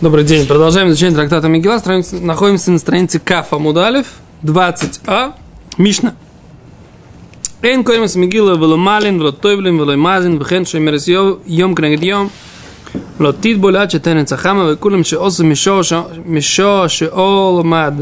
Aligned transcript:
Добрый 0.00 0.22
день. 0.22 0.46
Продолжаем 0.46 0.90
изучение 0.90 1.16
трактата 1.16 1.48
Мегила. 1.48 1.82
Находимся 2.20 2.70
на 2.70 2.78
странице 2.78 3.18
Кафа 3.18 3.58
Мудалев, 3.58 4.06
20а, 4.44 5.32
Мишна. 5.76 6.14
Эйн 7.62 7.82
коимас 7.82 8.14
Мегила 8.14 8.54
веломалин, 8.54 9.18
велотойблин, 9.18 9.76
велоймазин, 9.76 10.38
вехен 10.38 10.66
шоймерес 10.66 11.08
йом 11.08 11.74
кнегед 11.74 12.04
йом, 12.04 12.30
велотит 13.18 13.58
болят 13.58 13.90
шетен 13.90 14.24
цахама, 14.24 14.70
векулем 14.70 15.04
шеосу 15.04 15.44
мишо 15.44 15.82
ол 17.12 17.64
мад. 17.64 17.94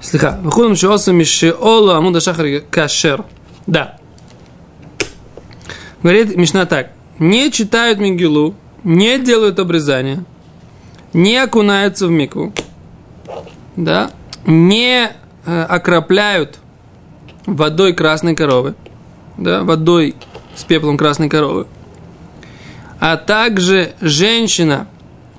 Слыха. 0.00 0.38
Слиха. 0.38 0.40
Векулем 0.44 0.76
шеосу 0.76 1.12
мишеол 1.12 1.90
амуда 1.90 2.20
шахар 2.20 2.60
кашер. 2.70 3.24
Да. 3.66 3.98
Говорит 6.04 6.36
Мишна 6.36 6.66
так. 6.66 6.92
Не 7.18 7.50
читают 7.50 7.98
Мегилу, 7.98 8.54
не 8.84 9.18
делают 9.18 9.58
обрезания– 9.58 10.24
не 11.14 11.38
окунаются 11.38 12.06
в 12.06 12.10
микву, 12.10 12.52
да, 13.76 14.10
не 14.44 15.10
э, 15.46 15.62
окропляют 15.62 16.58
водой 17.46 17.94
красной 17.94 18.34
коровы, 18.34 18.74
да, 19.38 19.62
водой 19.62 20.14
с 20.54 20.64
пеплом 20.64 20.98
красной 20.98 21.30
коровы, 21.30 21.66
а 23.00 23.16
также 23.16 23.94
женщина, 24.00 24.88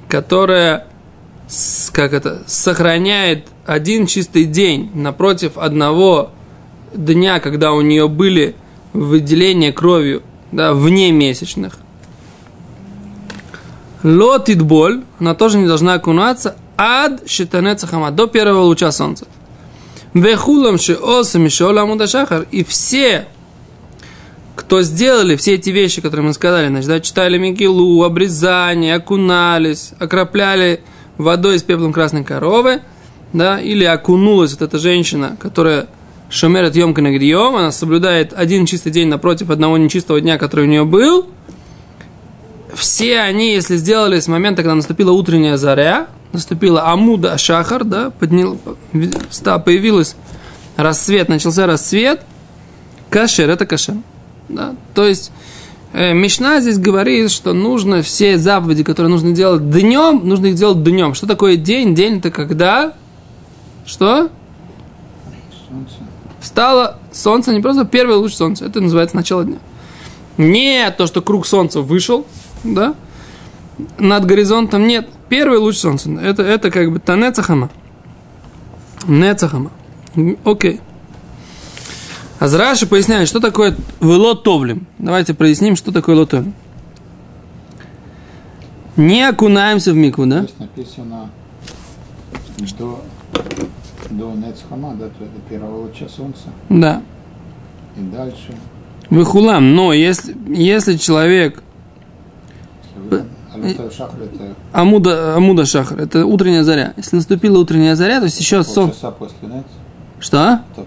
которая 0.09 0.87
как 1.91 2.13
это, 2.13 2.43
сохраняет 2.47 3.47
один 3.65 4.07
чистый 4.07 4.45
день 4.45 4.89
напротив 4.95 5.57
одного 5.57 6.31
дня, 6.93 7.39
когда 7.39 7.71
у 7.73 7.81
нее 7.81 8.07
были 8.07 8.55
выделения 8.93 9.71
кровью 9.71 10.23
да, 10.51 10.73
вне 10.73 11.11
месячных, 11.11 11.77
Лотит 14.05 14.61
боль, 14.61 15.01
она 15.19 15.33
тоже 15.33 15.57
не 15.57 15.65
должна 15.65 15.95
окунаться 15.95 16.55
ад 16.77 17.23
шитанеца 17.27 17.87
хама, 17.87 18.11
до 18.11 18.27
первого 18.27 18.61
луча 18.61 18.91
солнца. 18.91 19.25
Вехулам 20.13 20.77
шиоса 20.77 21.39
мишола 21.39 21.81
амуда 21.81 22.05
шахар. 22.05 22.45
И 22.51 22.63
все, 22.63 23.25
кто 24.55 24.83
сделали 24.83 25.35
все 25.35 25.55
эти 25.55 25.71
вещи, 25.71 26.01
которые 26.01 26.27
мы 26.27 26.33
сказали, 26.35 26.67
значит, 26.67 26.87
да, 26.87 26.99
читали 26.99 27.39
Микилу, 27.39 28.03
обрезание, 28.03 28.93
окунались, 28.93 29.93
окропляли 29.97 30.81
водой 31.17 31.57
с 31.57 31.63
пеплом 31.63 31.91
красной 31.91 32.23
коровы, 32.23 32.81
да, 33.33 33.59
или 33.59 33.85
окунулась 33.85 34.51
вот 34.51 34.61
эта 34.61 34.77
женщина, 34.77 35.35
которая 35.39 35.87
шумерет 36.29 36.75
емка 36.75 37.01
на 37.01 37.07
она 37.07 37.71
соблюдает 37.71 38.33
один 38.35 38.67
чистый 38.67 38.91
день 38.91 39.07
напротив 39.07 39.49
одного 39.49 39.79
нечистого 39.79 40.21
дня, 40.21 40.37
который 40.37 40.67
у 40.67 40.69
нее 40.69 40.85
был– 40.85 41.27
все 42.75 43.19
они, 43.19 43.53
если 43.53 43.77
сделали 43.77 44.19
с 44.19 44.27
момента, 44.27 44.61
когда 44.61 44.75
наступила 44.75 45.11
утренняя 45.11 45.57
заря, 45.57 46.07
наступила 46.33 46.87
Амуда 46.87 47.37
Шахар, 47.37 47.83
да, 47.83 48.11
поднял, 48.11 48.57
появилась 48.91 50.15
рассвет, 50.75 51.29
начался 51.29 51.65
рассвет, 51.65 52.21
кашер, 53.09 53.49
это 53.49 53.65
кашер. 53.65 53.95
Да? 54.49 54.75
То 54.93 55.05
есть, 55.05 55.31
э, 55.93 56.13
Мишна 56.13 56.59
здесь 56.59 56.77
говорит, 56.77 57.31
что 57.31 57.53
нужно 57.53 58.01
все 58.01 58.37
заповеди, 58.37 58.83
которые 58.83 59.09
нужно 59.09 59.31
делать 59.31 59.69
днем, 59.69 60.21
нужно 60.23 60.47
их 60.47 60.55
делать 60.55 60.83
днем. 60.83 61.13
Что 61.13 61.27
такое 61.27 61.55
день? 61.55 61.95
День 61.95 62.19
это 62.19 62.29
когда? 62.29 62.93
Что? 63.85 64.29
Солнце. 65.67 65.95
Встало 66.41 66.99
солнце, 67.11 67.53
не 67.53 67.61
просто 67.61 67.85
первый 67.85 68.17
луч 68.17 68.33
солнца, 68.33 68.65
это 68.65 68.81
называется 68.81 69.15
начало 69.15 69.45
дня. 69.45 69.57
Не 70.37 70.91
то, 70.91 71.07
что 71.07 71.21
круг 71.21 71.47
солнца 71.47 71.81
вышел, 71.81 72.25
да, 72.73 72.95
над 73.97 74.25
горизонтом 74.25 74.87
нет. 74.87 75.07
Первый 75.29 75.57
луч 75.59 75.77
солнца, 75.77 76.09
это, 76.11 76.43
это 76.43 76.71
как 76.71 76.91
бы 76.91 76.99
танецахама. 76.99 77.69
Нецахама. 79.07 79.71
Окей. 80.43 80.79
А 82.39 82.47
Зраши 82.47 82.85
поясняет, 82.85 83.27
что 83.27 83.39
такое 83.39 83.75
велотовлем. 84.01 84.87
Давайте 84.99 85.33
проясним, 85.33 85.75
что 85.75 85.91
такое 85.91 86.15
лотовлем. 86.15 86.53
Не 88.97 89.27
окунаемся 89.27 89.91
в 89.91 89.95
мику, 89.95 90.25
да? 90.25 90.41
Здесь 90.41 90.55
написано 90.59 91.29
до, 92.77 93.01
до 94.09 94.33
Нецхама, 94.33 94.93
до 94.95 95.09
первого 95.49 95.83
луча 95.83 96.07
солнца. 96.07 96.43
Да. 96.69 97.01
И 97.97 98.01
дальше. 98.01 98.55
Выхулам, 99.09 99.75
но 99.75 99.93
если, 99.93 100.35
если 100.47 100.97
человек 100.97 101.61
Амуда, 104.71 105.35
Амуда 105.35 105.65
Шахар, 105.65 105.99
это 105.99 106.25
утренняя 106.25 106.63
заря. 106.63 106.93
Если 106.97 107.15
наступила 107.15 107.59
утренняя 107.59 107.95
заря, 107.95 108.19
то 108.19 108.25
есть 108.25 108.39
еще 108.39 108.63
сон. 108.63 108.91
после 108.91 109.47
Нец? 109.47 109.65
Что? 110.19 110.61
Это 110.75 110.85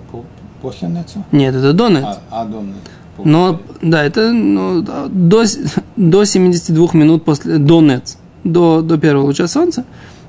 после 0.61 0.89
Неца? 0.89 1.25
Нет, 1.33 1.55
это 1.55 1.73
до 1.73 1.89
Нец. 1.89 2.05
А, 2.05 2.19
а 2.31 2.45
до 2.45 2.61
Нец. 2.61 2.77
Но, 3.25 3.61
да, 3.83 4.05
это 4.05 4.33
ну, 4.33 4.83
до, 4.83 5.45
до 5.97 6.25
72 6.25 6.89
минут 6.93 7.25
после, 7.25 7.59
до 7.59 7.81
Нец, 7.81 8.17
до, 8.45 8.83
до 8.83 8.99
первого 8.99 9.27
луча 9.27 9.49
солнца, 9.49 9.85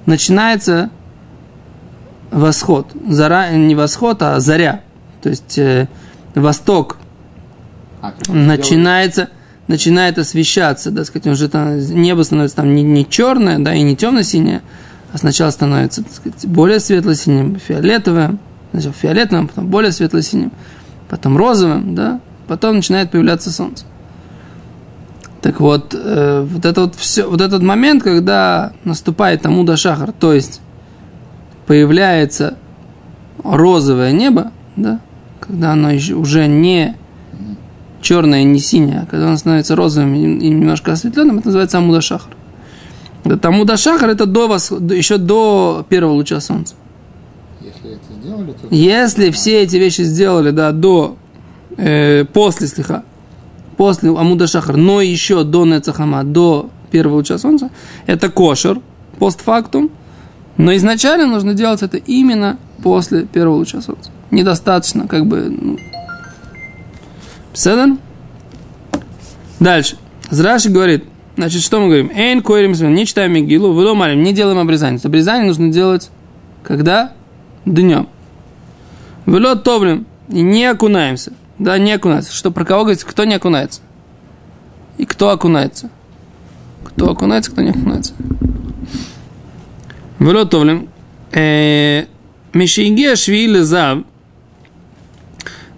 начинается 0.05 0.89
восход. 2.31 2.87
Зара, 3.07 3.51
не 3.51 3.75
восход, 3.75 4.21
а 4.21 4.39
заря. 4.39 4.81
То 5.21 5.29
есть 5.29 5.57
э, 5.57 5.87
восток 6.35 6.97
а, 8.01 8.13
начинается... 8.27 9.25
Делаешь? 9.25 9.38
Начинает 9.69 10.17
освещаться, 10.17 10.89
да, 10.89 11.05
сказать, 11.05 11.27
уже 11.27 11.47
там 11.47 11.77
небо 11.77 12.23
становится 12.23 12.57
там 12.57 12.73
не, 12.73 12.81
не 12.81 13.07
черное, 13.07 13.59
да, 13.59 13.75
и 13.75 13.83
не 13.83 13.95
темно-синее, 13.95 14.63
а 15.13 15.17
сначала 15.19 15.51
становится, 15.51 16.03
так 16.03 16.11
сказать, 16.11 16.47
более 16.47 16.79
светло-синим, 16.79 17.59
фиолетовым, 17.59 18.39
значит, 18.73 18.95
фиолетовым, 18.95 19.47
потом 19.47 19.67
более 19.67 19.91
светло-синим, 19.91 20.51
потом 21.07 21.37
розовым, 21.37 21.93
да, 21.93 22.19
потом 22.47 22.77
начинает 22.77 23.11
появляться 23.11 23.51
солнце. 23.51 23.85
Так 25.43 25.59
вот, 25.59 25.93
э, 25.93 26.47
вот 26.49 26.65
это 26.65 26.81
вот 26.81 26.95
все, 26.95 27.29
вот 27.29 27.39
этот 27.39 27.61
момент, 27.61 28.01
когда 28.01 28.73
наступает 28.85 29.45
Амуда 29.45 29.77
Шахар, 29.77 30.11
то 30.11 30.33
есть 30.33 30.61
появляется 31.67 32.57
розовое 33.43 34.13
небо, 34.13 34.51
да, 34.75 34.99
когда 35.39 35.73
оно 35.73 35.89
уже 36.15 36.47
не 36.47 36.95
черное, 38.01 38.43
не 38.43 38.59
синее, 38.59 39.01
а 39.01 39.05
когда 39.05 39.27
он 39.27 39.37
становится 39.37 39.75
розовым 39.75 40.15
и 40.15 40.49
немножко 40.49 40.91
осветленным, 40.91 41.39
это 41.39 41.47
называется 41.47 41.77
Амуда 41.77 42.01
Шахар. 42.01 42.35
Это 43.25 43.47
Амуда 43.49 43.77
Шахар 43.77 44.09
это 44.09 44.25
до 44.25 44.47
вас, 44.47 44.71
еще 44.71 45.17
до 45.17 45.85
первого 45.89 46.13
луча 46.13 46.39
солнца. 46.39 46.75
Если 47.61 47.91
это 47.91 48.13
сделали, 48.21 48.51
то... 48.53 48.67
Если 48.69 49.31
все 49.31 49.63
эти 49.63 49.75
вещи 49.77 50.01
сделали, 50.01 50.51
да, 50.51 50.71
до, 50.71 51.17
э, 51.77 52.25
после 52.25 52.67
слиха, 52.67 53.03
после 53.77 54.09
Амуда 54.09 54.47
Шахар, 54.47 54.77
но 54.77 55.01
еще 55.01 55.43
до 55.43 55.65
Нецахама, 55.65 56.23
до 56.23 56.69
первого 56.91 57.17
луча 57.17 57.37
солнца, 57.37 57.69
это 58.07 58.29
кошер, 58.29 58.81
постфактум, 59.19 59.91
но 60.57 60.75
изначально 60.75 61.25
нужно 61.25 61.53
делать 61.53 61.83
это 61.83 61.97
именно 61.97 62.57
после 62.83 63.23
первого 63.23 63.57
луча 63.57 63.81
солнца. 63.81 64.11
Недостаточно, 64.31 65.07
как 65.07 65.25
бы, 65.25 65.49
ну, 65.49 65.77
Седан? 67.53 67.99
Дальше. 69.59 69.97
Зраши 70.29 70.69
говорит, 70.69 71.05
значит, 71.35 71.61
что 71.63 71.79
мы 71.79 71.87
говорим? 71.87 72.11
Эйн 72.13 72.41
койрим 72.41 72.71
не 72.93 73.05
читаем 73.05 73.33
Мегилу, 73.33 73.73
выломалим, 73.73 74.23
не 74.23 74.33
делаем 74.33 74.59
обрезание. 74.59 74.99
Обрезание 75.03 75.47
нужно 75.47 75.71
делать 75.71 76.09
когда? 76.63 77.13
Днем. 77.65 78.07
Вылет 79.25 79.63
тоблим, 79.63 80.05
и 80.29 80.41
не 80.41 80.65
окунаемся. 80.65 81.33
Да, 81.57 81.77
не 81.77 81.93
окунается. 81.93 82.33
Что 82.33 82.51
про 82.51 82.63
кого 82.63 82.83
говорится? 82.83 83.05
Кто 83.05 83.25
не 83.25 83.35
окунается? 83.35 83.81
И 84.97 85.05
кто 85.05 85.29
окунается? 85.29 85.89
Кто 86.83 87.11
окунается, 87.11 87.51
кто 87.51 87.61
не 87.61 87.71
окунается? 87.71 88.13
Вылет 90.19 90.49
тоблим. 90.49 90.89
Э, 91.31 92.05
Мишиге 92.53 93.15
швили 93.15 93.59
зав, 93.59 93.99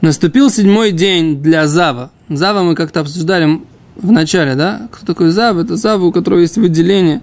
Наступил 0.01 0.49
седьмой 0.49 0.91
день 0.91 1.43
для 1.43 1.67
Зава. 1.67 2.09
Зава 2.27 2.63
мы 2.63 2.73
как-то 2.73 3.01
обсуждали 3.01 3.61
в 3.95 4.11
начале, 4.11 4.55
да? 4.55 4.89
Кто 4.91 5.05
такой 5.05 5.29
Зав? 5.29 5.57
Это 5.57 5.75
Зава, 5.75 6.05
у 6.05 6.11
которого 6.11 6.39
есть 6.39 6.57
выделение 6.57 7.21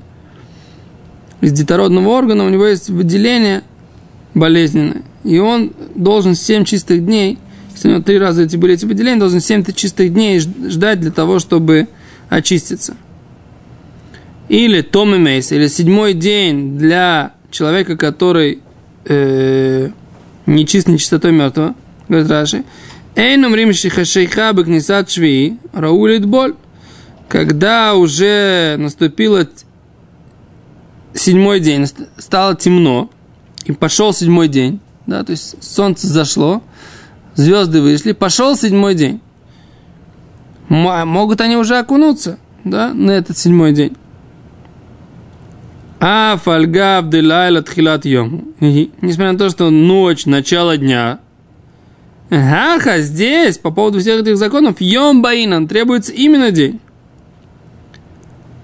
из 1.41 1.53
детородного 1.53 2.09
органа, 2.11 2.47
у 2.47 2.49
него 2.49 2.67
есть 2.67 2.89
выделение 2.89 3.65
болезненное. 4.35 5.03
И 5.25 5.39
он 5.39 5.73
должен 5.97 6.37
7 6.37 6.65
чистых 6.65 7.05
дней, 7.05 7.39
если 7.75 7.89
у 7.89 7.91
него 7.93 8.03
три 8.03 8.17
раза 8.17 8.43
эти 8.43 8.57
были 8.57 8.75
эти 8.75 8.85
выделения, 8.85 9.19
должен 9.19 9.41
7 9.41 9.65
чистых 9.75 10.13
дней 10.13 10.39
ждать 10.39 11.01
для 11.01 11.11
того, 11.11 11.41
чтобы 11.41 11.89
очиститься. 12.29 12.97
Или 14.49 14.83
Том 14.83 15.17
и 15.17 15.19
Мейс, 15.19 15.51
или 15.51 15.67
седьмой 15.67 16.15
день 16.15 16.79
для 16.79 17.35
человека, 17.51 17.97
который 17.97 18.61
э, 19.05 19.91
не 20.47 20.65
чист 20.65 20.87
нечистотой 20.87 21.33
мертвого– 21.33 21.75
говорит 22.09 22.31
Раши, 22.31 22.65
Эйн 23.15 23.45
умрим 23.45 23.73
шейха 23.73 24.53
бекнисат 24.53 25.11
шви, 25.11 25.59
раулит 25.73 26.25
боль. 26.25 26.55
Когда 27.29 27.95
уже 27.95 28.77
наступила 28.79 29.47
седьмой 31.13 31.61
день, 31.61 31.87
стало 32.17 32.55
темно, 32.55 33.11
и 33.65 33.73
пошел 33.73 34.15
седьмой 34.15 34.49
день, 34.49 34.81
да, 35.07 35.25
то 35.25 35.33
есть 35.33 35.63
солнце 35.63 36.07
зашло, 36.07 36.63
звезды 37.35 37.83
вышли, 37.83 38.13
пошел 38.13 38.57
седьмой 38.57 38.95
день. 38.95 39.21
Могут 40.69 41.41
они 41.41 41.57
уже 41.57 41.79
окунуться, 41.79 42.39
да, 42.65 42.95
на 42.95 43.11
этот 43.11 43.37
седьмой 43.37 43.73
день. 43.73 43.97
А 46.01 46.37
фальгав 46.37 47.11
делайла 47.11 47.63
тхилат 47.63 48.05
йому. 48.05 48.45
Несмотря 48.61 49.33
на 49.33 49.39
то, 49.39 49.51
что 49.51 49.71
ночь, 49.71 50.27
начало 50.27 50.77
дня. 50.77 51.19
Гаха, 52.31 53.01
здесь, 53.01 53.59
по 53.59 53.71
поводу 53.71 54.01
всех 54.01 54.21
этих 54.21 54.37
законов, 54.37 54.81
йом 54.81 55.23
баинан, 55.23 55.67
требуется 55.67 56.13
именно 56.13 56.51
день. 56.51 56.81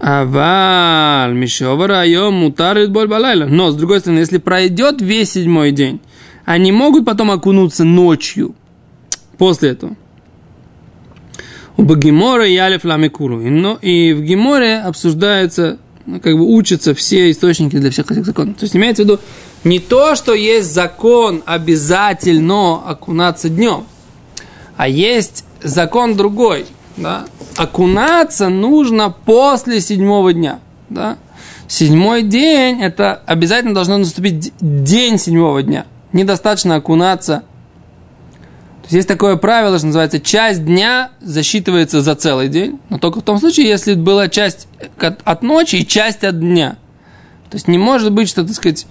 Аваль, 0.00 1.32
Мишовара, 1.32 2.04
Йом, 2.04 2.34
Мутарит, 2.34 2.90
Боль, 2.90 3.08
Балайла. 3.08 3.46
Но, 3.46 3.70
с 3.70 3.74
другой 3.74 4.00
стороны, 4.00 4.18
если 4.18 4.36
пройдет 4.36 5.00
весь 5.00 5.32
седьмой 5.32 5.72
день, 5.72 6.00
они 6.44 6.72
могут 6.72 7.06
потом 7.06 7.30
окунуться 7.30 7.84
ночью 7.84 8.54
после 9.38 9.70
этого. 9.70 9.96
У 11.78 11.84
Багимора 11.84 12.46
и 12.46 12.56
Алиф 12.56 12.84
Ламикуру. 12.84 13.38
Но 13.38 13.78
и 13.80 14.12
в 14.12 14.22
Гиморе 14.22 14.76
обсуждается, 14.76 15.78
ну, 16.04 16.20
как 16.20 16.36
бы 16.36 16.44
учатся 16.54 16.94
все 16.94 17.30
источники 17.30 17.76
для 17.76 17.90
всех 17.90 18.10
этих 18.10 18.26
законов. 18.26 18.58
То 18.58 18.64
есть 18.64 18.76
имеется 18.76 19.04
в 19.04 19.06
виду 19.06 19.20
не 19.64 19.78
то, 19.80 20.14
что 20.14 20.34
есть 20.34 20.72
закон 20.72 21.42
обязательно 21.46 22.76
окунаться 22.86 23.48
днем, 23.48 23.84
а 24.76 24.88
есть 24.88 25.44
закон 25.62 26.16
другой. 26.16 26.66
Да? 26.96 27.24
Окунаться 27.56 28.48
нужно 28.48 29.10
после 29.10 29.80
седьмого 29.80 30.32
дня. 30.32 30.60
Да? 30.88 31.16
Седьмой 31.66 32.22
день, 32.22 32.80
это 32.82 33.14
обязательно 33.26 33.74
должно 33.74 33.98
наступить 33.98 34.52
день 34.60 35.18
седьмого 35.18 35.62
дня. 35.62 35.86
Недостаточно 36.12 36.76
окунаться 36.76 37.42
то 38.84 38.88
есть 38.88 38.96
есть 38.96 39.08
такое 39.08 39.36
правило, 39.36 39.78
что 39.78 39.86
называется, 39.86 40.20
часть 40.20 40.62
дня 40.62 41.08
засчитывается 41.22 42.02
за 42.02 42.14
целый 42.16 42.48
день, 42.48 42.78
но 42.90 42.98
только 42.98 43.20
в 43.20 43.22
том 43.22 43.38
случае, 43.38 43.66
если 43.66 43.94
была 43.94 44.28
часть 44.28 44.68
от 44.98 45.42
ночи 45.42 45.76
и 45.76 45.86
часть 45.86 46.22
от 46.22 46.38
дня. 46.38 46.76
То 47.48 47.56
есть 47.56 47.66
не 47.66 47.78
может 47.78 48.12
быть, 48.12 48.28
что, 48.28 48.44
так 48.44 48.54
сказать, 48.54 48.86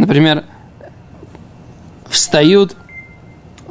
например, 0.00 0.44
встают, 2.08 2.74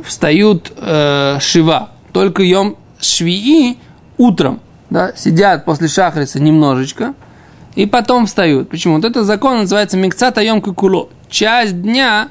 встают 0.03 0.71
э, 0.77 1.37
шива, 1.41 1.89
только 2.13 2.43
ем 2.43 2.77
швии 3.01 3.77
утром, 4.17 4.59
да, 4.89 5.13
сидят 5.15 5.65
после 5.65 5.87
шахриса 5.87 6.39
немножечко, 6.39 7.15
и 7.75 7.85
потом 7.85 8.27
встают. 8.27 8.69
Почему? 8.69 8.95
Вот 8.95 9.05
этот 9.05 9.25
закон 9.25 9.59
называется 9.59 9.97
микцата 9.97 10.41
ем 10.41 10.61
куло. 10.61 11.09
Часть 11.29 11.81
дня 11.81 12.29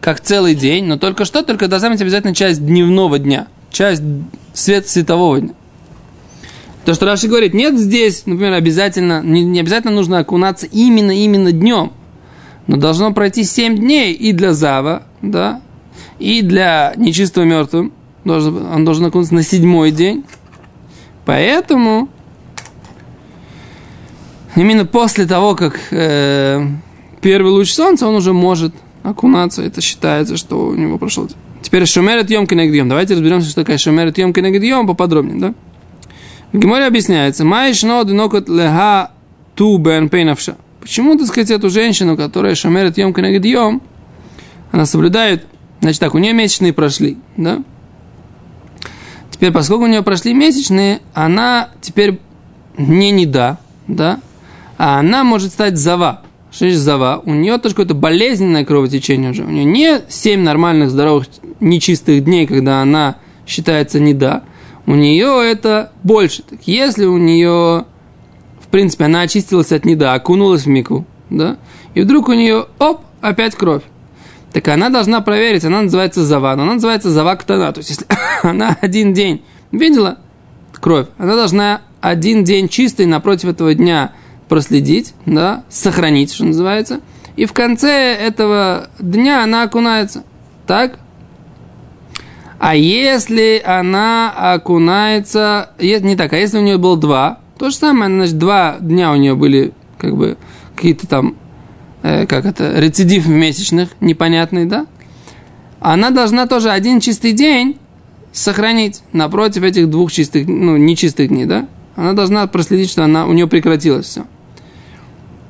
как 0.00 0.20
целый 0.20 0.54
день, 0.54 0.84
но 0.84 0.98
только 0.98 1.24
что, 1.24 1.42
только 1.42 1.68
должна 1.68 1.90
быть 1.90 2.00
обязательно 2.00 2.34
часть 2.34 2.64
дневного 2.64 3.18
дня, 3.18 3.46
часть 3.70 4.02
свет 4.52 4.88
светового 4.88 5.40
дня. 5.40 5.54
То, 6.84 6.92
что 6.92 7.06
Раши 7.06 7.28
говорит, 7.28 7.54
нет 7.54 7.78
здесь, 7.78 8.26
например, 8.26 8.52
обязательно, 8.52 9.22
не, 9.22 9.42
не 9.42 9.60
обязательно 9.60 9.94
нужно 9.94 10.18
окунаться 10.18 10.66
именно, 10.66 11.12
именно 11.12 11.52
днем, 11.52 11.92
но 12.66 12.76
должно 12.76 13.12
пройти 13.12 13.44
7 13.44 13.76
дней 13.76 14.12
и 14.12 14.32
для 14.32 14.52
Зава, 14.52 15.02
да, 15.22 15.60
и 16.18 16.42
для 16.42 16.94
нечистого 16.96 17.44
мертвым, 17.44 17.92
он 18.24 18.84
должен 18.84 19.04
окунуться 19.04 19.34
на 19.34 19.42
седьмой 19.42 19.90
день. 19.90 20.24
Поэтому 21.24 22.08
именно 24.56 24.86
после 24.86 25.26
того, 25.26 25.54
как 25.54 25.78
э, 25.90 26.66
первый 27.20 27.50
луч 27.50 27.72
солнца, 27.72 28.06
он 28.06 28.14
уже 28.14 28.32
может 28.32 28.74
окунаться, 29.02 29.62
это 29.62 29.80
считается, 29.80 30.36
что 30.36 30.66
у 30.66 30.74
него 30.74 30.98
прошел. 30.98 31.28
Теперь 31.62 31.86
шумерет 31.86 32.30
йом 32.30 32.46
кенегдьем. 32.46 32.88
Давайте 32.88 33.14
разберемся, 33.14 33.50
что 33.50 33.62
такое 33.62 33.78
шумерет 33.78 34.18
йом 34.18 34.32
кенегдьем 34.32 34.86
поподробнее, 34.86 35.38
да? 35.38 35.54
В 36.52 36.58
Геморе 36.58 36.86
объясняется, 36.86 37.44
майшно 37.44 38.04
динокот 38.04 38.48
леха 38.48 39.10
ту 39.54 39.76
бен 39.78 40.08
пейнавша. 40.08 40.56
Почему, 40.84 41.16
так 41.16 41.26
сказать, 41.28 41.50
эту 41.50 41.70
женщину, 41.70 42.14
которая 42.14 42.54
шумерет 42.54 42.98
йом 42.98 43.14
кенегдьем, 43.14 43.80
она 44.70 44.84
соблюдает, 44.84 45.46
значит 45.80 45.98
так, 45.98 46.14
у 46.14 46.18
нее 46.18 46.34
месячные 46.34 46.74
прошли, 46.74 47.16
да? 47.38 47.62
Теперь, 49.30 49.50
поскольку 49.50 49.84
у 49.84 49.86
нее 49.86 50.02
прошли 50.02 50.34
месячные, 50.34 51.00
она 51.14 51.70
теперь 51.80 52.20
не 52.76 53.12
не 53.12 53.24
да, 53.24 53.58
а 54.76 54.98
она 54.98 55.24
может 55.24 55.52
стать 55.52 55.78
зава. 55.78 56.20
Что 56.50 56.66
значит 56.66 56.80
зава? 56.80 57.22
У 57.24 57.32
нее 57.32 57.56
тоже 57.56 57.74
какое-то 57.74 57.94
болезненное 57.94 58.66
кровотечение 58.66 59.30
уже. 59.30 59.44
У 59.44 59.50
нее 59.50 59.64
не 59.64 60.02
7 60.06 60.42
нормальных, 60.42 60.90
здоровых, 60.90 61.28
нечистых 61.60 62.22
дней, 62.22 62.46
когда 62.46 62.82
она 62.82 63.16
считается 63.46 64.00
не 64.00 64.12
да. 64.12 64.42
У 64.84 64.94
нее 64.94 65.50
это 65.50 65.92
больше. 66.02 66.42
Так 66.42 66.60
если 66.66 67.06
у 67.06 67.16
нее, 67.16 67.86
принципе, 68.76 69.04
она 69.04 69.20
очистилась 69.20 69.70
от 69.70 69.84
неда, 69.84 70.14
окунулась 70.14 70.64
в 70.64 70.68
мику, 70.68 71.06
да, 71.30 71.58
и 71.94 72.02
вдруг 72.02 72.28
у 72.28 72.32
нее, 72.32 72.66
оп, 72.78 73.02
опять 73.20 73.54
кровь. 73.54 73.82
Так 74.52 74.66
она 74.68 74.88
должна 74.88 75.20
проверить, 75.20 75.64
она 75.64 75.82
называется 75.82 76.24
зава, 76.24 76.56
но 76.56 76.64
она 76.64 76.74
называется 76.74 77.10
зава 77.10 77.36
ктана. 77.36 77.72
То 77.72 77.78
есть, 77.78 77.90
если 77.90 78.06
она 78.42 78.76
один 78.80 79.12
день 79.12 79.44
видела 79.70 80.18
кровь, 80.72 81.06
она 81.18 81.36
должна 81.36 81.82
один 82.00 82.42
день 82.42 82.68
чистый 82.68 83.06
напротив 83.06 83.50
этого 83.50 83.74
дня– 83.74 84.12
проследить, 84.48 85.14
да, 85.26 85.64
сохранить, 85.68 86.32
что 86.32 86.44
называется. 86.44 87.00
И 87.36 87.46
в 87.46 87.52
конце 87.52 88.14
этого 88.14 88.88
дня 88.98 89.42
она 89.42 89.64
окунается. 89.64 90.22
Так? 90.66 90.98
А 92.58 92.76
если 92.76 93.60
она 93.64 94.30
окунается... 94.54 95.70
Не 95.78 96.16
так, 96.16 96.32
а 96.32 96.36
если 96.36 96.58
у 96.58 96.62
нее 96.62 96.78
было 96.78 96.96
два, 96.96 97.40
то 97.58 97.70
же 97.70 97.76
самое, 97.76 98.10
значит, 98.10 98.38
два 98.38 98.78
дня 98.80 99.12
у 99.12 99.16
нее 99.16 99.34
были 99.34 99.72
как 99.98 100.16
бы 100.16 100.36
какие-то 100.74 101.06
там, 101.06 101.36
э, 102.02 102.26
как 102.26 102.46
это, 102.46 102.78
рецидив 102.78 103.26
месячных, 103.26 103.90
непонятный, 104.00 104.66
да? 104.66 104.86
Она 105.80 106.10
должна 106.10 106.46
тоже 106.46 106.70
один 106.70 107.00
чистый 107.00 107.32
день 107.32 107.78
сохранить 108.32 109.02
напротив 109.12 109.62
этих 109.62 109.88
двух 109.88 110.10
чистых, 110.10 110.46
ну, 110.48 110.76
нечистых 110.76 111.28
дней, 111.28 111.46
да? 111.46 111.68
Она 111.96 112.12
должна 112.12 112.46
проследить, 112.46 112.90
что 112.90 113.04
она, 113.04 113.26
у 113.26 113.32
нее 113.32 113.46
прекратилось 113.46 114.06
все. 114.06 114.26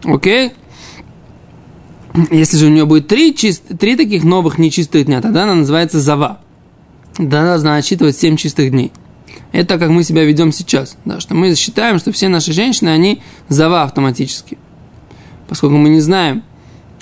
Окей? 0.04 0.52
Если 2.30 2.58
же 2.58 2.66
у 2.66 2.68
нее 2.68 2.84
будет 2.84 3.08
три, 3.08 3.34
чист, 3.34 3.62
три 3.78 3.96
таких 3.96 4.22
новых 4.24 4.58
нечистых 4.58 5.06
дня, 5.06 5.20
тогда 5.20 5.44
она 5.44 5.54
называется 5.54 6.00
зава. 6.00 6.40
Тогда 7.16 7.40
она 7.40 7.50
должна 7.50 7.76
отсчитывать 7.76 8.16
семь 8.16 8.36
чистых 8.36 8.70
дней. 8.70 8.92
Это 9.52 9.78
как 9.78 9.90
мы 9.90 10.04
себя 10.04 10.24
ведем 10.24 10.52
сейчас. 10.52 10.96
Да, 11.04 11.20
что 11.20 11.34
мы 11.34 11.54
считаем, 11.54 11.98
что 11.98 12.12
все 12.12 12.28
наши 12.28 12.52
женщины, 12.52 12.88
они 12.88 13.22
зава 13.48 13.82
автоматически. 13.82 14.58
Поскольку 15.48 15.76
мы 15.76 15.88
не 15.88 16.00
знаем, 16.00 16.42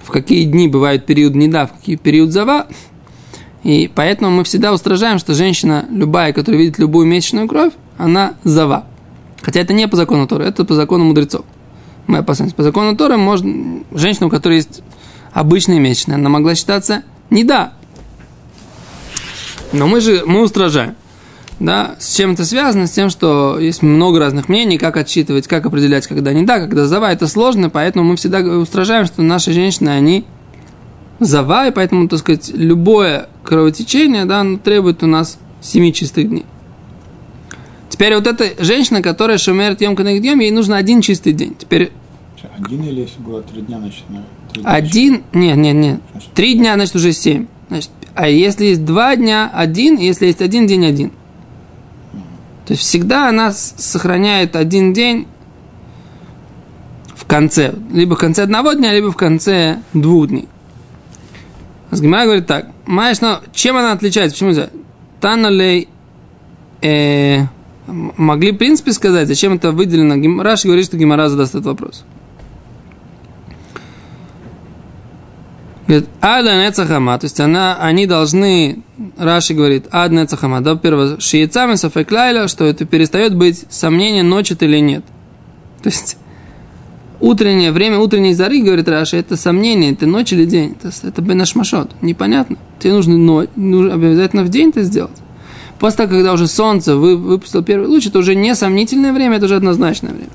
в 0.02 0.10
какие 0.10 0.44
дни 0.44 0.68
бывают 0.68 1.06
период 1.06 1.34
неда, 1.34 1.66
в 1.66 1.72
какие 1.72 1.96
период 1.96 2.32
зава, 2.32 2.66
и 3.62 3.90
поэтому 3.94 4.30
мы 4.30 4.44
всегда 4.44 4.72
устражаем, 4.72 5.18
что 5.18 5.34
женщина, 5.34 5.86
любая, 5.90 6.32
которая 6.32 6.60
видит 6.60 6.78
любую 6.78 7.06
месячную 7.06 7.48
кровь, 7.48 7.72
она 7.96 8.34
зава. 8.42 8.86
Хотя 9.40 9.60
это 9.60 9.72
не 9.72 9.86
по 9.88 9.96
закону 9.96 10.26
Торы, 10.26 10.44
это 10.44 10.64
по 10.64 10.74
закону 10.74 11.04
мудрецов 11.04 11.44
мы 12.06 12.18
опасаемся. 12.18 12.54
По 12.54 12.62
закону 12.62 12.96
Тора 12.96 13.16
можно, 13.16 13.84
женщина, 13.92 14.26
у 14.26 14.30
которой 14.30 14.56
есть 14.56 14.82
обычные 15.32 15.80
месячные, 15.80 16.16
она 16.16 16.28
могла 16.28 16.54
считаться 16.54 17.02
не 17.30 17.44
да. 17.44 17.72
Но 19.72 19.86
мы 19.86 20.00
же, 20.00 20.22
мы 20.26 20.42
устражаем. 20.42 20.96
Да, 21.62 21.94
с 22.00 22.16
чем 22.16 22.32
это 22.32 22.44
связано? 22.44 22.88
С 22.88 22.90
тем, 22.90 23.08
что 23.08 23.56
есть 23.56 23.82
много 23.82 24.18
разных 24.18 24.48
мнений, 24.48 24.78
как 24.78 24.96
отсчитывать, 24.96 25.46
как 25.46 25.64
определять, 25.64 26.08
когда 26.08 26.32
не 26.32 26.42
да, 26.42 26.58
когда 26.58 26.86
зава. 26.86 27.12
Это 27.12 27.28
сложно, 27.28 27.70
поэтому 27.70 28.04
мы 28.04 28.16
всегда 28.16 28.40
устражаем, 28.40 29.06
что 29.06 29.22
наши 29.22 29.52
женщины, 29.52 29.90
они 29.90 30.24
зава, 31.20 31.68
и 31.68 31.70
поэтому, 31.70 32.08
так 32.08 32.18
сказать, 32.18 32.50
любое 32.52 33.28
кровотечение, 33.44 34.24
да, 34.24 34.40
оно 34.40 34.58
требует 34.58 35.04
у 35.04 35.06
нас 35.06 35.38
семи 35.60 35.94
чистых 35.94 36.30
дней. 36.30 36.46
Теперь 37.90 38.16
вот 38.16 38.26
эта 38.26 38.60
женщина, 38.64 39.00
которая 39.00 39.38
шумерит 39.38 39.80
Йом 39.82 39.94
Канагдьем, 39.94 40.40
ей 40.40 40.50
нужно 40.50 40.76
один 40.76 41.00
чистый 41.00 41.32
день. 41.32 41.54
Теперь... 41.56 41.92
Один 42.58 42.82
или 42.82 43.02
если 43.02 43.20
было 43.20 43.40
три 43.40 43.62
дня, 43.62 43.78
значит, 43.78 44.02
Один, 44.64 45.22
нет, 45.32 45.56
нет, 45.56 45.76
нет. 45.76 46.00
Три 46.34 46.54
дня, 46.54 46.74
значит, 46.74 46.96
уже 46.96 47.12
семь. 47.12 47.46
Значит, 47.68 47.90
а 48.16 48.28
если 48.28 48.64
есть 48.64 48.84
два 48.84 49.14
дня, 49.14 49.48
один, 49.54 49.96
если 49.96 50.26
есть 50.26 50.42
один 50.42 50.66
день, 50.66 50.84
один. 50.84 51.12
То 52.66 52.74
есть 52.74 52.82
всегда 52.82 53.28
она 53.28 53.52
сохраняет 53.52 54.56
один 54.56 54.92
день 54.92 55.26
в 57.14 57.24
конце. 57.26 57.74
Либо 57.92 58.14
в 58.14 58.18
конце 58.18 58.42
одного 58.42 58.72
дня, 58.72 58.92
либо 58.92 59.10
в 59.10 59.16
конце 59.16 59.78
двух 59.92 60.28
дней. 60.28 60.48
Асгимара 61.90 62.24
говорит 62.24 62.46
так. 62.46 62.68
Маешь, 62.86 63.20
но 63.20 63.40
чем 63.52 63.76
она 63.76 63.92
отличается? 63.92 64.34
Почему 64.34 64.50
это? 64.50 64.70
Таналей 65.20 65.88
э, 66.80 67.42
могли, 67.86 68.52
в 68.52 68.56
принципе, 68.56 68.92
сказать, 68.92 69.28
зачем 69.28 69.54
это 69.54 69.72
выделено. 69.72 70.42
Раш 70.42 70.64
говорит, 70.64 70.86
что 70.86 70.96
Гимара 70.96 71.28
задаст 71.28 71.54
этот 71.54 71.66
вопрос. 71.66 72.04
Говорит, 75.86 76.08
ада 76.20 76.64
нецахама, 76.64 77.18
то 77.18 77.24
есть 77.24 77.40
она, 77.40 77.76
они 77.80 78.06
должны, 78.06 78.82
Раши 79.18 79.52
говорит, 79.52 79.86
ад 79.90 80.12
нецахама, 80.12 80.60
да, 80.60 80.76
первое, 80.76 81.18
шиецами 81.18 81.74
сафеклайля, 81.74 82.46
что 82.46 82.64
это 82.64 82.84
перестает 82.84 83.34
быть 83.34 83.64
сомнение, 83.68 84.22
ночь 84.22 84.52
или 84.52 84.78
нет. 84.78 85.04
То 85.82 85.88
есть, 85.88 86.18
утреннее 87.18 87.72
время, 87.72 87.98
утренней 87.98 88.32
зары, 88.32 88.60
говорит 88.60 88.88
Раши, 88.88 89.16
это 89.16 89.36
сомнение, 89.36 89.92
это 89.92 90.06
ночь 90.06 90.32
или 90.32 90.44
день, 90.44 90.76
это, 90.80 90.94
это 91.06 91.20
бенашмашот, 91.20 91.90
непонятно. 92.00 92.58
Тебе 92.78 92.92
нужно, 92.92 93.16
ночь, 93.16 93.48
нужно 93.56 93.94
обязательно 93.94 94.44
в 94.44 94.50
день 94.50 94.68
это 94.68 94.82
сделать. 94.84 95.18
После 95.80 95.96
того, 95.96 96.10
когда 96.10 96.32
уже 96.32 96.46
солнце 96.46 96.94
вы, 96.94 97.16
выпустило 97.16 97.64
первый 97.64 97.88
луч, 97.88 98.06
это 98.06 98.20
уже 98.20 98.36
не 98.36 98.54
сомнительное 98.54 99.12
время, 99.12 99.38
это 99.38 99.46
уже 99.46 99.56
однозначное 99.56 100.12
время. 100.12 100.30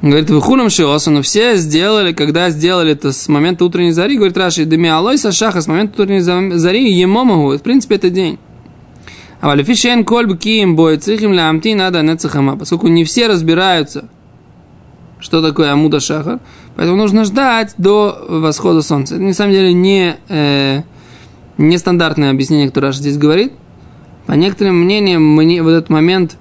Говорит, 0.00 0.30
вы 0.30 0.40
хурам 0.40 0.70
шиоса, 0.70 1.10
но 1.10 1.22
все 1.22 1.56
сделали, 1.56 2.12
когда 2.12 2.50
сделали 2.50 2.92
это 2.92 3.12
с 3.12 3.28
момента 3.28 3.64
утренней 3.64 3.90
зари, 3.90 4.16
говорит 4.16 4.36
Раши, 4.36 4.64
деми 4.64 4.88
алойса 4.88 5.32
шаха, 5.32 5.60
с 5.60 5.66
момента 5.66 6.00
утренней 6.00 6.20
зари, 6.20 6.92
ему 6.92 7.24
могу, 7.24 7.56
в 7.56 7.62
принципе, 7.62 7.96
это 7.96 8.08
день. 8.08 8.38
А 9.40 9.48
валифишен 9.48 10.04
колб 10.04 10.38
киим 10.38 10.76
бой 10.76 10.98
цихим 10.98 11.32
лямти 11.32 11.74
надо 11.74 12.02
нецахама, 12.02 12.56
поскольку 12.56 12.86
не 12.86 13.04
все 13.04 13.26
разбираются, 13.26 14.08
что 15.18 15.42
такое 15.42 15.72
амуда 15.72 15.98
шаха, 15.98 16.38
поэтому 16.76 16.96
нужно 16.96 17.24
ждать 17.24 17.74
до 17.76 18.24
восхода 18.28 18.82
солнца. 18.82 19.16
Это 19.16 19.24
на 19.24 19.34
самом 19.34 19.52
деле 19.52 19.72
не, 19.72 20.16
э, 20.28 20.82
нестандартное 21.56 22.30
объяснение, 22.30 22.68
которое 22.68 22.88
Раша 22.88 23.00
здесь 23.00 23.18
говорит. 23.18 23.52
По 24.26 24.32
некоторым 24.32 24.80
мнениям, 24.80 25.24
мне 25.24 25.60
вот 25.60 25.70
этот 25.70 25.90
момент 25.90 26.36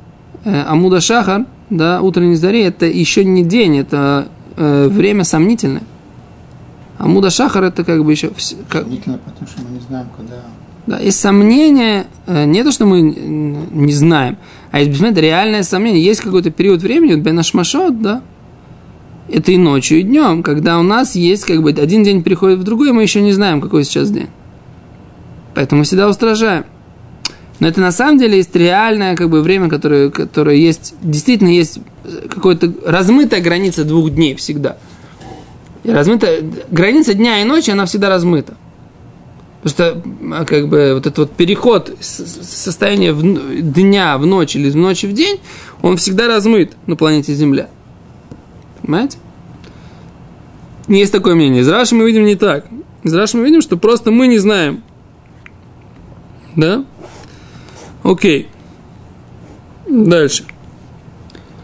э, 0.46 0.62
амуда 0.62 1.02
шахар– 1.02 1.46
да, 1.70 2.02
утренней 2.02 2.36
зари, 2.36 2.62
это 2.62 2.86
еще 2.86 3.24
не 3.24 3.44
день, 3.44 3.78
это 3.78 4.28
э, 4.56 4.88
время 4.88 5.24
сомнительное. 5.24 5.84
А 6.98 7.08
муда 7.08 7.30
шахар 7.30 7.64
это 7.64 7.84
как 7.84 8.04
бы 8.04 8.12
еще... 8.12 8.32
Как... 8.70 8.84
Сомнительно, 8.84 9.20
потому 9.20 9.48
что 9.48 9.62
мы 9.62 9.76
не 9.76 9.82
знаем, 9.82 10.08
когда... 10.16 10.36
Да, 10.88 11.00
есть 11.00 11.20
сомнение, 11.20 12.08
э, 12.26 12.46
не 12.46 12.64
то, 12.64 12.72
что 12.72 12.86
мы 12.86 13.02
не 13.02 13.94
знаем, 13.94 14.38
а 14.72 14.80
есть, 14.80 14.90
безусловно, 14.90 15.20
реальное 15.20 15.64
сомнение. 15.64 16.04
Есть 16.04 16.22
какой-то 16.22 16.50
период 16.50 16.82
времени, 16.82 17.14
вот 17.14 17.24
Бенашмашот, 17.24 18.02
да, 18.02 18.22
это 19.30 19.52
и 19.52 19.58
ночью, 19.58 20.00
и 20.00 20.04
днем, 20.04 20.44
когда 20.44 20.80
у 20.80 20.84
нас 20.84 21.16
есть 21.16 21.44
как 21.44 21.62
бы 21.62 21.72
один 21.72 22.04
день 22.04 22.24
переходит 22.24 22.60
в 22.60 22.64
другой, 22.64 22.94
мы 22.94 23.04
еще 23.04 23.22
не 23.22 23.34
знаем, 23.34 23.62
какой 23.62 23.84
сейчас 23.84 24.10
день. 24.10 24.30
Поэтому 25.54 25.80
мы 25.80 25.86
всегда 25.86 26.08
устражаем. 26.08 26.66
Но 27.60 27.68
это 27.68 27.82
на 27.82 27.92
самом 27.92 28.20
деле 28.20 28.38
есть 28.38 28.56
реальное 28.56 29.16
как 29.16 29.30
бы, 29.30 29.42
время, 29.42 29.70
которое, 29.70 30.10
которое 30.12 30.58
есть, 30.58 30.94
действительно 31.02 31.50
есть 31.50 31.80
какая-то 32.30 32.72
размытая 32.86 33.42
граница 33.42 33.84
двух 33.84 34.12
дней 34.12 34.36
всегда. 34.36 34.78
И 35.84 35.90
размытая, 35.90 36.44
граница 36.70 37.14
дня 37.14 37.42
и 37.42 37.46
ночи, 37.46 37.72
она 37.72 37.86
всегда 37.86 38.10
размыта. 38.10 38.56
Потому 39.64 40.04
что 40.04 40.36
а, 40.36 40.46
как 40.46 40.68
бы 40.68 40.94
вот 40.94 41.08
этот 41.08 41.18
вот 41.18 41.32
переход 41.32 41.98
состояния 42.00 43.12
в, 43.12 43.22
дня 43.74 44.18
в 44.18 44.26
ночь 44.26 44.56
или 44.56 44.68
из 44.68 44.76
ночи 44.76 45.08
в 45.08 45.14
день, 45.14 45.40
он 45.82 45.98
всегда 45.98 46.28
размыт 46.28 46.74
на 46.86 46.96
планете 46.96 47.34
Земля. 47.34 47.70
Понимаете? 48.82 49.18
Есть 50.88 51.12
такое 51.12 51.36
мнение. 51.36 51.62
Из 51.62 51.70
Раши 51.70 51.96
мы 51.96 52.06
видим 52.06 52.26
не 52.26 52.36
так. 52.36 52.66
Из 53.04 53.14
Раши 53.14 53.38
мы 53.38 53.46
видим, 53.46 53.62
что 53.62 53.78
просто 53.78 54.12
мы 54.12 54.28
не 54.28 54.38
знаем. 54.38 54.84
Да? 56.56 56.86
Окей. 58.08 58.50
Дальше. 59.86 60.46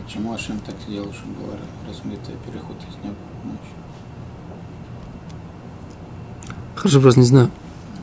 Почему 0.04 0.34
Ашем 0.34 0.60
так 0.60 0.76
сделал, 0.86 1.14
чтобы 1.14 1.36
был 1.36 1.54
размытый 1.88 2.36
переход 2.46 2.76
из 2.82 3.02
неба 3.02 3.16
в 3.42 3.48
ночь? 3.48 3.72
Хорошо, 6.76 7.00
просто 7.00 7.22
не 7.22 7.26
знаю. 7.28 7.50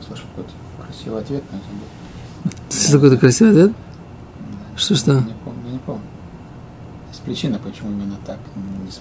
Слушай, 0.07 0.25
какой 0.35 0.51
красивый 0.83 1.21
ответ 1.21 1.43
на 1.51 1.57
это 1.57 1.65
был. 1.69 2.51
Что 2.71 2.93
такое 2.93 3.17
красивый 3.17 3.51
ответ? 3.51 3.73
Что, 4.75 4.95
что? 4.95 5.13
Не 5.19 5.33
помню, 5.45 5.69
не 5.73 5.79
помню. 5.79 6.01
Есть 7.11 7.21
причина, 7.21 7.59
почему 7.59 7.91
именно 7.91 8.17
так. 8.25 8.39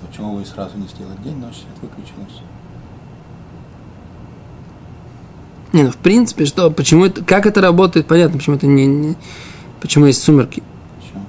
Почему 0.07 0.35
вы 0.35 0.45
сразу 0.45 0.77
не 0.77 0.87
сделали 0.87 1.17
день, 1.25 1.39
ночь, 1.39 1.55
свет 1.55 1.79
выключился. 1.81 2.43
Не, 5.73 5.85
ну 5.85 5.91
в 5.91 5.97
принципе, 5.97 6.47
что, 6.47 6.71
почему 6.71 7.07
это, 7.07 7.25
как 7.25 7.47
это 7.47 7.61
работает, 7.61 8.07
понятно, 8.07 8.39
почему 8.39 8.57
это 8.57 8.67
не, 8.67 8.87
не 8.87 9.17
почему 9.81 10.07
есть 10.07 10.23
сумерки. 10.23 10.63
Почему? 11.01 11.25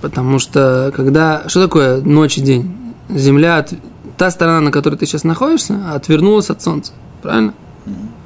Потому 0.00 0.38
что 0.38 0.92
когда, 0.94 1.48
что 1.48 1.62
такое 1.62 2.00
ночь 2.00 2.38
и 2.38 2.40
день? 2.40 2.74
Земля, 3.10 3.58
от, 3.58 3.74
та 4.16 4.30
сторона, 4.30 4.60
на 4.60 4.70
которой 4.70 4.96
ты 4.96 5.06
сейчас 5.06 5.24
находишься, 5.24 5.92
отвернулась 5.94 6.50
от 6.50 6.62
солнца, 6.62 6.92
правильно? 7.22 7.54
Mm-hmm. 7.86 8.18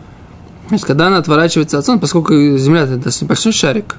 То 0.68 0.74
есть, 0.74 0.86
когда 0.86 1.08
она 1.08 1.18
отворачивается 1.18 1.78
от 1.78 1.84
солнца, 1.84 2.00
поскольку 2.00 2.34
Земля 2.56 2.84
это 2.84 3.10
большой 3.26 3.52
шарик, 3.52 3.96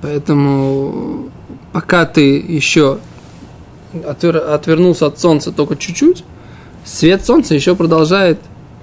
поэтому 0.00 1.28
пока 1.72 2.06
ты 2.06 2.38
еще 2.38 2.98
отвер, 4.06 4.36
отвернулся 4.36 5.06
от 5.06 5.20
солнца 5.20 5.52
только 5.52 5.76
чуть-чуть, 5.76 6.24
свет 6.84 7.24
солнца 7.24 7.54
еще 7.54 7.76
продолжает 7.76 8.38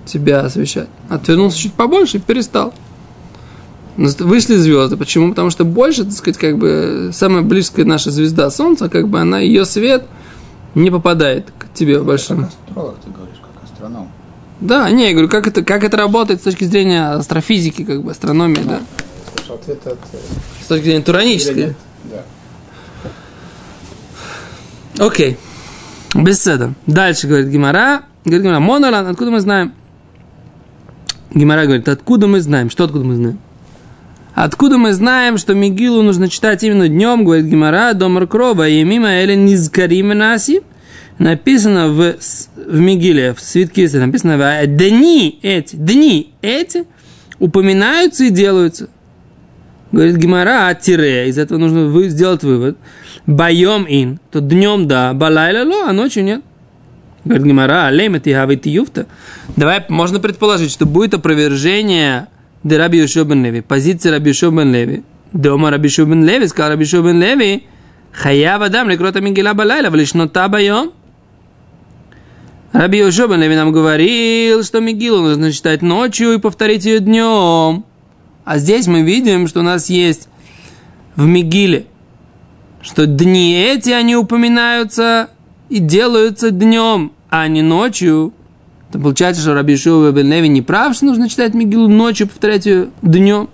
тебя 0.07 0.41
освещать. 0.41 0.89
Отвернулся 1.09 1.57
чуть 1.57 1.73
побольше 1.73 2.17
и 2.17 2.19
перестал. 2.19 2.73
Вышли 3.97 4.55
звезды. 4.55 4.95
Почему? 4.95 5.29
Потому 5.29 5.49
что 5.49 5.65
больше, 5.65 6.03
так 6.03 6.13
сказать, 6.13 6.37
как 6.37 6.57
бы 6.57 7.09
самая 7.13 7.41
близкая 7.41 7.85
наша 7.85 8.11
звезда 8.11 8.49
Солнца, 8.51 8.89
как 8.89 9.07
бы 9.07 9.19
она, 9.19 9.39
ее 9.39 9.65
свет 9.65 10.05
не 10.75 10.91
попадает 10.91 11.51
к 11.57 11.73
тебе 11.73 11.99
большим. 11.99 12.43
Как 12.43 12.51
астролог 12.67 12.95
ты 13.03 13.09
говоришь, 13.09 13.37
как 13.41 13.63
астроном. 13.63 14.11
Да, 14.59 14.89
не, 14.91 15.07
я 15.07 15.11
говорю, 15.13 15.29
как 15.29 15.47
это, 15.47 15.63
как 15.63 15.83
это 15.83 15.97
работает 15.97 16.41
с 16.41 16.43
точки 16.43 16.63
зрения 16.65 17.13
астрофизики, 17.13 17.83
как 17.83 18.03
бы 18.03 18.11
астрономии, 18.11 18.61
да. 18.63 18.81
Слушай, 19.35 19.55
ответ 19.55 19.87
от... 19.87 19.99
Э, 20.13 20.17
с 20.63 20.67
точки 20.67 20.83
зрения 20.85 21.03
туранической. 21.03 21.75
Да. 22.03 22.23
Окей. 25.05 25.37
Беседа. 26.13 26.73
Дальше 26.85 27.27
говорит 27.27 27.49
Гимара. 27.49 28.03
Говорит 28.25 28.43
Гимара, 28.43 28.59
Монолан, 28.59 29.07
откуда 29.07 29.31
мы 29.31 29.39
знаем? 29.39 29.73
Гимара 31.37 31.65
говорит, 31.65 31.87
откуда 31.87 32.27
мы 32.27 32.41
знаем? 32.41 32.69
Что 32.69 32.85
откуда 32.85 33.05
мы 33.05 33.15
знаем? 33.15 33.39
Откуда 34.33 34.77
мы 34.77 34.93
знаем, 34.93 35.37
что 35.37 35.53
Мигилу 35.53 36.01
нужно 36.03 36.29
читать 36.29 36.63
именно 36.63 36.87
днем, 36.87 37.23
говорит 37.23 37.45
Гимара, 37.45 37.93
Домар 37.93 38.27
Крова, 38.27 38.67
и 38.67 38.83
мимо 38.83 39.09
Эли 39.09 39.35
Низкарим 39.35 40.09
Наси, 40.09 40.61
написано 41.17 41.89
в, 41.89 42.15
в 42.55 42.79
Мигиле, 42.79 43.33
в 43.33 43.39
свитке, 43.39 43.89
написано 43.93 44.37
в 44.37 44.67
дни 44.67 45.39
эти, 45.41 45.75
дни 45.75 46.33
эти 46.41 46.85
упоминаются 47.39 48.25
и 48.25 48.29
делаются. 48.29 48.89
Говорит 49.91 50.17
Гимара, 50.17 50.67
а 50.67 50.75
тире, 50.75 51.29
из 51.29 51.37
этого 51.37 51.57
нужно 51.57 51.85
вы, 51.85 52.09
сделать 52.09 52.43
вывод. 52.43 52.77
Боем 53.25 53.85
ин, 53.89 54.19
то 54.31 54.41
днем 54.41 54.87
да, 54.87 55.13
балайла 55.13 55.67
ло, 55.67 55.89
а 55.89 55.93
ночью 55.93 56.23
нет. 56.23 56.41
Говорит 57.27 57.45
Гимара, 57.45 57.87
алейма 57.87 58.19
ти 58.19 58.31
юфта. 58.69 59.05
Давай, 59.55 59.83
можно 59.89 60.19
предположить, 60.19 60.71
что 60.71 60.85
будет 60.85 61.13
опровержение 61.13 62.27
Раби 62.63 63.05
Бен 63.05 63.43
Леви, 63.43 63.61
позиции 63.61 64.09
Раби 64.09 64.31
Бен 64.31 64.73
Леви. 64.73 65.03
Дома 65.33 65.69
Раби 65.69 65.89
Бен 65.97 66.25
Леви, 66.25 66.47
сказал 66.47 66.71
Раби 66.71 66.85
Бен 66.85 67.21
Леви, 67.21 67.63
хаяв 68.13 68.61
адам 68.61 68.89
лекрота 68.89 69.19
мигила 69.19 69.53
балайла, 69.53 69.89
влишно 69.89 70.29
табайом. 70.29 70.93
Раби 72.71 73.01
Бен 73.01 73.41
Леви 73.41 73.55
нам 73.55 73.71
говорил, 73.71 74.63
что 74.63 74.79
мигилу 74.79 75.21
нужно 75.21 75.51
читать 75.51 75.81
ночью 75.81 76.33
и 76.33 76.39
повторить 76.39 76.85
ее 76.85 76.99
днем. 76.99 77.83
А 78.45 78.57
здесь 78.59 78.87
мы 78.87 79.01
видим, 79.01 79.47
что 79.49 79.59
у 79.59 79.63
нас 79.63 79.89
есть 79.89 80.29
в 81.17 81.25
Мигиле, 81.25 81.85
что 82.81 83.05
дни 83.05 83.53
эти, 83.53 83.89
они 83.89 84.15
упоминаются 84.15 85.31
и 85.67 85.79
делаются 85.79 86.51
днем 86.51 87.11
а 87.29 87.47
не 87.47 87.61
ночью. 87.61 88.33
То 88.91 88.99
получается, 88.99 89.41
что 89.41 89.53
Раби 89.53 89.75
Шува 89.75 90.11
бен 90.11 90.31
Леви 90.31 90.47
не 90.47 90.61
прав, 90.61 90.95
что 90.95 91.05
нужно 91.05 91.27
читать 91.27 91.53
Мигилу 91.53 91.87
ночью, 91.87 92.27
повторять 92.27 92.65
ее 92.65 92.89
днем. 93.01 93.49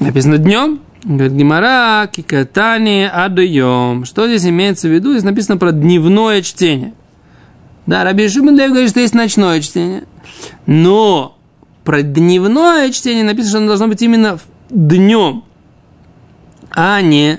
Написано 0.00 0.38
днем. 0.38 0.80
Говорит 1.02 1.32
Гимара, 1.32 2.06
кикатани 2.06 3.08
адуем. 3.10 4.04
Что 4.04 4.26
здесь 4.26 4.46
имеется 4.46 4.88
в 4.88 4.90
виду? 4.90 5.12
Здесь 5.12 5.24
написано 5.24 5.58
про 5.58 5.72
дневное 5.72 6.42
чтение. 6.42 6.94
Да, 7.86 8.04
Раби 8.04 8.28
Шубин 8.28 8.56
Леви 8.56 8.70
говорит, 8.70 8.90
что 8.90 9.00
есть 9.00 9.14
ночное 9.14 9.60
чтение. 9.60 10.04
Но 10.66 11.38
про 11.84 12.02
дневное 12.02 12.90
чтение 12.90 13.24
написано, 13.24 13.48
что 13.50 13.58
оно 13.58 13.66
должно 13.68 13.88
быть 13.88 14.00
именно 14.00 14.38
днем, 14.70 15.44
а 16.70 17.00
не 17.02 17.38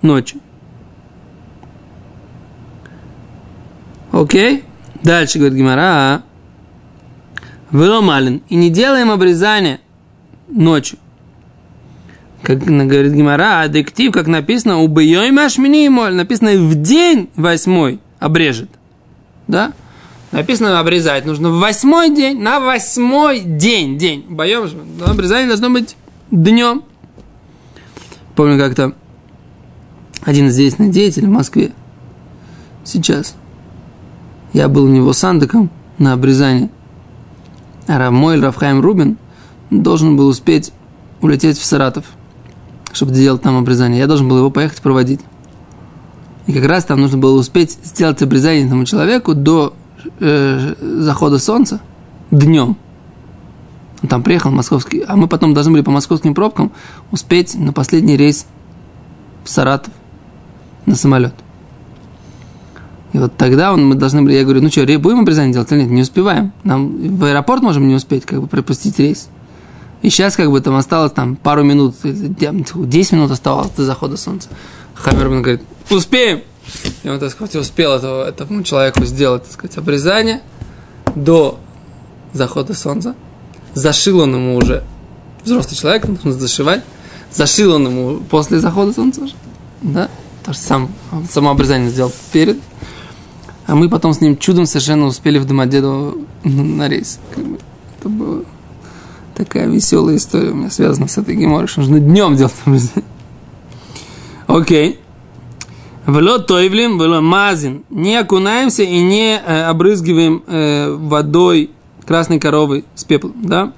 ночью. 0.00 0.40
Окей? 4.14 4.62
Дальше 5.02 5.38
говорит 5.38 5.58
Гимара. 5.58 6.22
Веломалин. 7.72 8.42
И 8.48 8.54
не 8.54 8.70
делаем 8.70 9.10
обрезание 9.10 9.80
ночью. 10.48 10.98
Как 12.42 12.60
говорит 12.60 13.12
Гимара, 13.12 13.62
аддиктив, 13.62 14.12
как 14.12 14.28
написано, 14.28 14.82
убьем 14.82 15.38
ашмини 15.40 15.88
моль, 15.88 16.14
написано 16.14 16.52
в 16.52 16.74
день 16.76 17.28
восьмой 17.34 17.98
обрежет. 18.20 18.70
да? 19.48 19.72
Написано 20.30 20.78
обрезать 20.78 21.24
нужно 21.24 21.50
в 21.50 21.58
восьмой 21.58 22.14
день, 22.14 22.40
на 22.40 22.60
восьмой 22.60 23.40
день, 23.40 23.98
день. 23.98 24.26
Боем, 24.28 24.70
обрезание 25.04 25.48
должно 25.48 25.70
быть 25.70 25.96
днем. 26.30 26.84
Помню 28.36 28.58
как-то 28.58 28.92
один 30.22 30.48
известный 30.48 30.90
деятель 30.90 31.26
в 31.26 31.30
Москве, 31.30 31.72
сейчас, 32.84 33.34
я 34.54 34.68
был 34.68 34.84
у 34.84 34.88
него 34.88 35.12
сандаком 35.12 35.68
на 35.98 36.14
обрезание, 36.14 36.70
а 37.86 37.98
Равмойль 37.98 38.40
Равхайм 38.40 38.80
Рубин 38.80 39.18
должен 39.70 40.16
был 40.16 40.28
успеть 40.28 40.72
улететь 41.20 41.58
в 41.58 41.64
Саратов, 41.64 42.04
чтобы 42.92 43.14
сделать 43.14 43.42
там 43.42 43.56
обрезание. 43.58 43.98
Я 43.98 44.06
должен 44.06 44.28
был 44.28 44.38
его 44.38 44.50
поехать 44.50 44.80
проводить. 44.80 45.20
И 46.46 46.52
как 46.52 46.64
раз 46.66 46.84
там 46.84 47.00
нужно 47.00 47.18
было 47.18 47.38
успеть 47.38 47.78
сделать 47.82 48.22
обрезание 48.22 48.66
этому 48.66 48.84
человеку 48.84 49.34
до 49.34 49.74
э, 50.20 50.74
захода 50.80 51.38
солнца 51.38 51.80
днем. 52.30 52.76
Он 54.02 54.08
там 54.08 54.22
приехал 54.22 54.50
московский, 54.50 55.00
а 55.00 55.16
мы 55.16 55.28
потом 55.28 55.54
должны 55.54 55.72
были 55.72 55.82
по 55.82 55.90
московским 55.90 56.34
пробкам 56.34 56.72
успеть 57.10 57.54
на 57.54 57.72
последний 57.72 58.16
рейс 58.16 58.46
в 59.42 59.50
Саратов 59.50 59.92
на 60.86 60.94
самолет. 60.94 61.34
И 63.14 63.18
вот 63.18 63.36
тогда 63.36 63.72
он, 63.72 63.86
мы 63.86 63.94
должны 63.94 64.22
были, 64.22 64.34
я 64.34 64.42
говорю, 64.42 64.60
ну 64.60 64.70
что, 64.70 64.84
будем 64.98 65.20
обрезание 65.20 65.52
делать 65.52 65.70
или 65.70 65.82
нет? 65.82 65.90
Не 65.90 66.02
успеваем. 66.02 66.52
Нам 66.64 67.16
в 67.16 67.24
аэропорт 67.24 67.62
можем 67.62 67.86
не 67.86 67.94
успеть, 67.94 68.26
как 68.26 68.40
бы 68.40 68.48
пропустить 68.48 68.98
рейс. 68.98 69.28
И 70.02 70.10
сейчас 70.10 70.34
как 70.34 70.50
бы 70.50 70.60
там 70.60 70.74
осталось 70.74 71.12
там 71.12 71.36
пару 71.36 71.62
минут, 71.62 71.94
10 72.02 73.12
минут 73.12 73.30
оставалось 73.30 73.70
до 73.70 73.84
захода 73.84 74.16
солнца. 74.16 74.48
Хаммерман 74.94 75.42
говорит, 75.42 75.62
успеем. 75.90 76.40
И 77.04 77.08
он, 77.08 77.20
так 77.20 77.30
сказать, 77.30 77.54
успел 77.54 77.92
этого, 77.92 78.28
этому 78.28 78.64
человеку 78.64 79.04
сделать, 79.04 79.44
так 79.44 79.52
сказать, 79.52 79.78
обрезание 79.78 80.40
до 81.14 81.60
захода 82.32 82.74
солнца. 82.74 83.14
Зашил 83.74 84.20
он 84.22 84.34
ему 84.34 84.56
уже, 84.56 84.82
взрослый 85.44 85.76
человек, 85.76 86.08
нужно 86.08 86.32
зашивать. 86.32 86.82
Зашил 87.30 87.74
он 87.74 87.86
ему 87.86 88.16
после 88.28 88.58
захода 88.58 88.92
солнца 88.92 89.20
уже. 89.20 89.34
Да? 89.82 90.10
Потому 90.40 90.54
что 90.54 90.64
сам, 90.64 90.90
он 91.12 91.28
само 91.28 91.50
обрезание 91.50 91.90
сделал 91.90 92.12
перед. 92.32 92.58
А 93.66 93.74
мы 93.74 93.88
потом 93.88 94.12
с 94.12 94.20
ним 94.20 94.36
чудом 94.36 94.66
совершенно 94.66 95.06
успели 95.06 95.38
в 95.38 95.46
Домодедово 95.46 96.16
на 96.44 96.88
рейс. 96.88 97.18
Это 97.98 98.08
была 98.08 98.40
такая 99.34 99.66
веселая 99.66 100.16
история 100.16 100.50
у 100.50 100.54
меня 100.54 100.70
связана 100.70 101.08
с 101.08 101.18
этой 101.18 101.34
геморой, 101.34 101.66
что 101.66 101.80
нужно 101.80 101.98
днем 101.98 102.36
делать. 102.36 102.54
Окей. 104.46 105.00
Вело 106.06 106.38
тойвлим, 106.38 107.00
вело 107.00 107.20
мазин. 107.20 107.84
Не 107.88 108.16
окунаемся 108.16 108.82
и 108.82 109.00
не 109.00 109.38
э, 109.38 109.62
обрызгиваем 109.64 110.42
э, 110.46 110.92
водой 110.92 111.70
красной 112.06 112.38
коровы 112.38 112.84
с 112.94 113.04
пеплом, 113.04 113.34
да? 113.42 113.72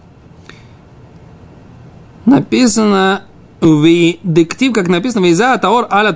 Написано 2.25 3.23
в 3.61 3.87
дектив, 4.25 4.73
как 4.73 4.89
написано, 4.89 5.25
вейза 5.25 5.57
таор 5.59 5.87
аля 5.91 6.15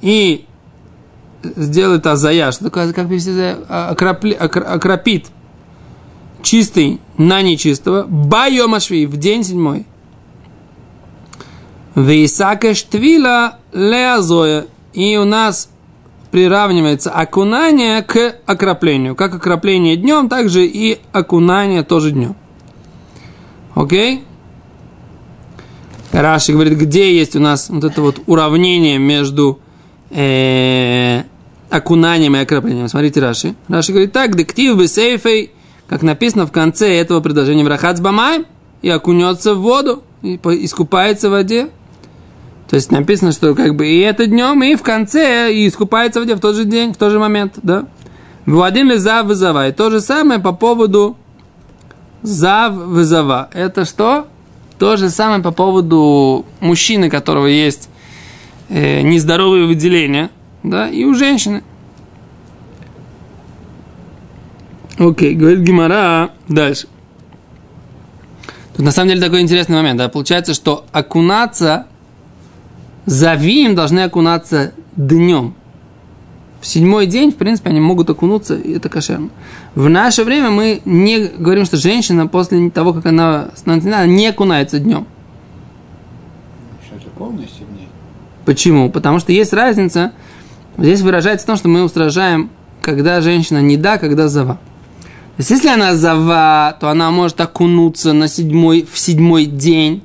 и 0.00 0.46
сделает 1.42 2.06
азая, 2.06 2.52
что 2.52 2.64
такое, 2.64 2.92
как 2.92 3.06
окропли, 3.68 4.32
окропит 4.32 5.26
чистый 6.42 7.00
на 7.16 7.42
нечистого, 7.42 8.04
байомашви 8.04 9.06
в 9.06 9.16
день 9.16 9.44
седьмой. 9.44 9.86
Вейсакеш 11.94 12.82
твила 12.82 13.58
леазоя. 13.72 14.66
И 14.92 15.16
у 15.16 15.24
нас 15.24 15.68
приравнивается 16.30 17.10
окунание 17.10 18.02
к 18.02 18.36
окроплению. 18.46 19.14
Как 19.14 19.34
окропление 19.34 19.96
днем, 19.96 20.28
так 20.28 20.48
же 20.48 20.66
и 20.66 21.00
окунание 21.12 21.82
тоже 21.82 22.12
днем. 22.12 22.36
Окей? 23.74 24.24
Раши 26.12 26.52
говорит, 26.52 26.78
где 26.78 27.14
есть 27.14 27.36
у 27.36 27.40
нас 27.40 27.68
вот 27.68 27.84
это 27.84 28.00
вот 28.00 28.20
уравнение 28.26 28.98
между 28.98 29.60
э, 30.10 31.22
окунанием 31.70 32.36
и 32.36 32.40
окроплением. 32.40 32.88
Смотрите, 32.88 33.20
Раши. 33.20 33.54
Раши 33.68 33.92
говорит 33.92 34.12
так, 34.12 34.36
дектив 34.36 34.76
бы 34.76 34.88
сейфей, 34.88 35.52
как 35.88 36.02
написано 36.02 36.46
в 36.46 36.52
конце 36.52 36.94
этого 36.96 37.20
предложения, 37.20 37.64
врахац 37.64 38.00
бамай, 38.00 38.44
и 38.82 38.88
окунется 38.88 39.54
в 39.54 39.60
воду, 39.60 40.02
и 40.22 40.36
искупается 40.36 41.28
в 41.28 41.32
воде. 41.32 41.68
То 42.68 42.76
есть 42.76 42.92
написано, 42.92 43.32
что 43.32 43.54
как 43.54 43.74
бы 43.76 43.86
и 43.86 44.00
это 44.00 44.26
днем, 44.26 44.62
и 44.62 44.74
в 44.74 44.82
конце, 44.82 45.52
и 45.52 45.66
искупается 45.66 46.20
в 46.20 46.24
воде 46.24 46.34
в 46.34 46.40
тот 46.40 46.54
же 46.54 46.64
день, 46.64 46.92
в 46.92 46.96
тот 46.96 47.10
же 47.10 47.18
момент, 47.18 47.54
да. 47.62 47.86
Владим 48.44 48.88
ли 48.88 48.96
зав 48.96 49.26
вызова. 49.26 49.68
И 49.68 49.72
то 49.72 49.90
же 49.90 50.00
самое 50.00 50.40
по 50.40 50.52
поводу 50.52 51.16
зав 52.22 52.72
вызова. 52.74 53.48
Это 53.52 53.84
что? 53.84 54.26
То 54.78 54.96
же 54.96 55.10
самое 55.10 55.42
по 55.42 55.50
поводу 55.50 56.46
мужчины, 56.60 57.10
которого 57.10 57.46
есть 57.46 57.88
э, 58.68 59.02
нездоровые 59.02 59.66
выделения, 59.66 60.30
да, 60.70 60.88
и 60.88 61.04
у 61.04 61.14
женщины. 61.14 61.62
Окей, 64.98 65.34
говорит 65.34 65.60
Гимара 65.60 66.30
дальше. 66.48 66.88
Тут 68.76 68.84
на 68.84 68.90
самом 68.90 69.10
деле 69.10 69.20
такой 69.20 69.40
интересный 69.40 69.76
момент, 69.76 69.98
да, 69.98 70.08
получается, 70.08 70.54
что 70.54 70.84
окунаться, 70.92 71.86
завим 73.06 73.74
должны 73.74 74.00
окунаться 74.00 74.72
днем. 74.96 75.54
В 76.60 76.66
седьмой 76.66 77.06
день, 77.06 77.30
в 77.30 77.36
принципе, 77.36 77.70
они 77.70 77.80
могут 77.80 78.10
окунуться, 78.10 78.56
и 78.56 78.72
это 78.72 78.88
кошерно. 78.88 79.30
В 79.76 79.88
наше 79.88 80.24
время 80.24 80.50
мы 80.50 80.82
не 80.84 81.26
говорим, 81.26 81.64
что 81.64 81.76
женщина 81.76 82.26
после 82.26 82.68
того, 82.70 82.92
как 82.92 83.06
она 83.06 83.50
становится, 83.54 84.06
не 84.06 84.26
окунается 84.26 84.80
днем. 84.80 85.06
Что 86.84 86.96
это 86.96 87.08
дней? 87.72 87.88
Почему? 88.44 88.90
Потому 88.90 89.20
что 89.20 89.30
есть 89.30 89.52
разница, 89.52 90.12
здесь 90.84 91.00
выражается 91.00 91.44
в 91.44 91.46
том, 91.46 91.56
что 91.56 91.68
мы 91.68 91.82
устражаем, 91.82 92.50
когда 92.80 93.20
женщина 93.20 93.60
не 93.60 93.76
да, 93.76 93.98
когда 93.98 94.28
зава. 94.28 94.54
То 94.54 95.40
есть, 95.42 95.50
если 95.50 95.68
она 95.68 95.94
зава, 95.94 96.76
то 96.80 96.88
она 96.88 97.10
может 97.10 97.40
окунуться 97.40 98.12
на 98.12 98.28
седьмой, 98.28 98.86
в 98.90 98.98
седьмой 98.98 99.46
день, 99.46 100.02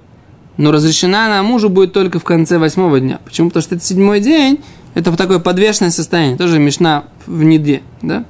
но 0.58 0.72
разрешена 0.72 1.26
она 1.26 1.44
мужу 1.44 1.70
будет 1.70 1.94
только 1.94 2.20
в 2.20 2.24
конце 2.24 2.60
восьмого 2.60 3.00
дня. 3.00 3.20
Почему? 3.26 3.50
Потому 3.50 3.64
что 3.64 3.76
это 3.76 3.84
седьмой 3.84 4.20
день, 4.20 4.60
это 4.94 5.16
такое 5.16 5.40
подвешенное 5.40 5.92
состояние, 5.92 6.38
тоже 6.38 6.60
мешна 6.60 7.06
в 7.26 7.44
неде, 7.44 7.82
да? 8.02 8.26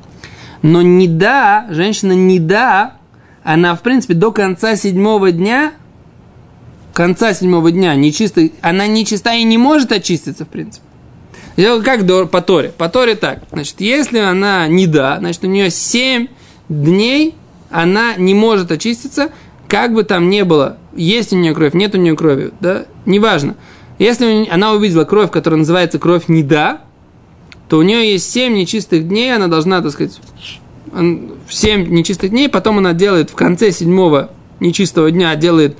Но 0.61 0.81
не 0.81 1.09
да, 1.09 1.67
женщина 1.69 2.13
не 2.13 2.39
да, 2.39 2.93
она, 3.43 3.75
в 3.75 3.81
принципе, 3.81 4.13
до 4.13 4.31
конца 4.31 4.77
седьмого 4.77 5.33
дня, 5.33 5.73
конца 6.93 7.33
седьмого 7.33 7.71
дня 7.71 7.95
нечисто, 7.95 8.49
она 8.61 8.87
нечиста 8.87 9.33
и 9.33 9.43
не 9.43 9.57
может 9.57 9.91
очиститься, 9.91 10.45
в 10.45 10.47
принципе. 10.47 10.85
Как 11.55 12.05
до, 12.05 12.25
по 12.25 12.41
Торе? 12.41 12.73
По 12.77 12.89
Торе 12.89 13.15
так. 13.15 13.43
Значит, 13.51 13.79
если 13.79 14.19
она 14.19 14.67
не 14.67 14.87
да, 14.87 15.17
значит, 15.19 15.43
у 15.43 15.47
нее 15.47 15.69
семь 15.69 16.27
дней 16.69 17.35
она 17.69 18.15
не 18.15 18.33
может 18.33 18.71
очиститься, 18.71 19.29
как 19.67 19.93
бы 19.93 20.03
там 20.03 20.29
ни 20.29 20.43
было, 20.43 20.77
есть 20.95 21.33
у 21.33 21.35
нее 21.35 21.55
кровь, 21.55 21.73
нет 21.73 21.95
у 21.95 21.97
нее 21.97 22.15
крови, 22.15 22.51
да, 22.59 22.85
неважно. 23.05 23.55
Если 23.97 24.47
она 24.49 24.73
увидела 24.73 25.05
кровь, 25.05 25.31
которая 25.31 25.59
называется 25.59 25.97
кровь 25.97 26.27
неда, 26.27 26.81
то 27.69 27.77
у 27.77 27.81
нее 27.81 28.11
есть 28.11 28.31
7 28.31 28.53
нечистых 28.53 29.07
дней, 29.07 29.35
она 29.35 29.47
должна, 29.47 29.81
так 29.81 29.91
сказать, 29.91 30.19
7 31.49 31.87
нечистых 31.89 32.29
дней, 32.29 32.49
потом 32.49 32.77
она 32.77 32.93
делает 32.93 33.31
в 33.31 33.35
конце 33.35 33.71
седьмого 33.71 34.29
нечистого 34.59 35.09
дня, 35.09 35.35
делает 35.35 35.77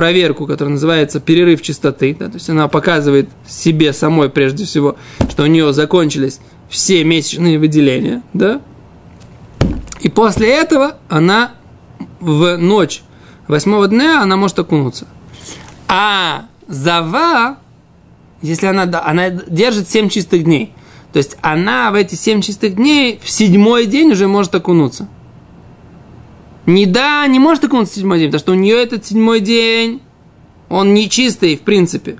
проверку, 0.00 0.46
которая 0.46 0.72
называется 0.72 1.20
перерыв 1.20 1.60
чистоты, 1.60 2.16
да, 2.18 2.28
то 2.28 2.36
есть 2.36 2.48
она 2.48 2.68
показывает 2.68 3.28
себе 3.46 3.92
самой 3.92 4.30
прежде 4.30 4.64
всего, 4.64 4.96
что 5.28 5.42
у 5.42 5.46
нее 5.46 5.74
закончились 5.74 6.40
все 6.70 7.04
месячные 7.04 7.58
выделения, 7.58 8.22
да, 8.32 8.62
и 10.00 10.08
после 10.08 10.48
этого 10.54 10.96
она 11.10 11.50
в 12.18 12.56
ночь 12.56 13.02
восьмого 13.46 13.88
дня 13.88 14.22
она 14.22 14.36
может 14.36 14.58
окунуться. 14.58 15.06
А 15.86 16.46
Зава, 16.66 17.58
если 18.40 18.68
она, 18.68 18.84
она 19.04 19.28
держит 19.28 19.86
7 19.86 20.08
чистых 20.08 20.44
дней, 20.44 20.72
то 21.12 21.18
есть 21.18 21.36
она 21.42 21.90
в 21.90 21.94
эти 21.94 22.14
7 22.14 22.40
чистых 22.40 22.76
дней 22.76 23.20
в 23.22 23.28
седьмой 23.28 23.84
день 23.84 24.12
уже 24.12 24.28
может 24.28 24.54
окунуться. 24.54 25.08
Не 26.66 26.86
да, 26.86 27.26
не 27.26 27.38
может 27.38 27.64
окунуться 27.64 27.94
в 27.94 27.96
седьмой 27.96 28.18
день, 28.18 28.28
потому 28.28 28.40
что 28.40 28.52
у 28.52 28.56
нее 28.56 28.82
этот 28.82 29.04
седьмой 29.06 29.40
день, 29.40 30.00
он 30.68 30.94
нечистый 30.94 31.56
в 31.56 31.62
принципе. 31.62 32.18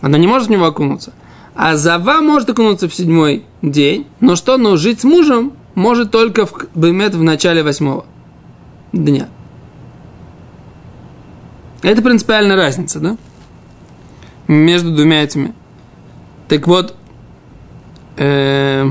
Она 0.00 0.18
не 0.18 0.26
может 0.26 0.48
в 0.48 0.50
него 0.50 0.66
окунуться. 0.66 1.12
А 1.54 1.76
Зава 1.76 2.20
может 2.20 2.48
окунуться 2.50 2.88
в 2.88 2.94
седьмой 2.94 3.44
день, 3.60 4.06
но 4.20 4.36
что, 4.36 4.56
но 4.56 4.76
жить 4.76 5.00
с 5.00 5.04
мужем 5.04 5.52
может 5.74 6.10
только 6.10 6.46
в, 6.46 6.68
в 6.74 7.22
начале 7.22 7.62
восьмого 7.62 8.06
дня. 8.92 9.28
Это 11.82 12.00
принципиальная 12.00 12.56
разница, 12.56 13.00
да? 13.00 13.16
между 14.48 14.94
двумя 14.94 15.22
этими. 15.22 15.54
Так 16.48 16.66
вот, 16.66 16.94
э, 18.16 18.88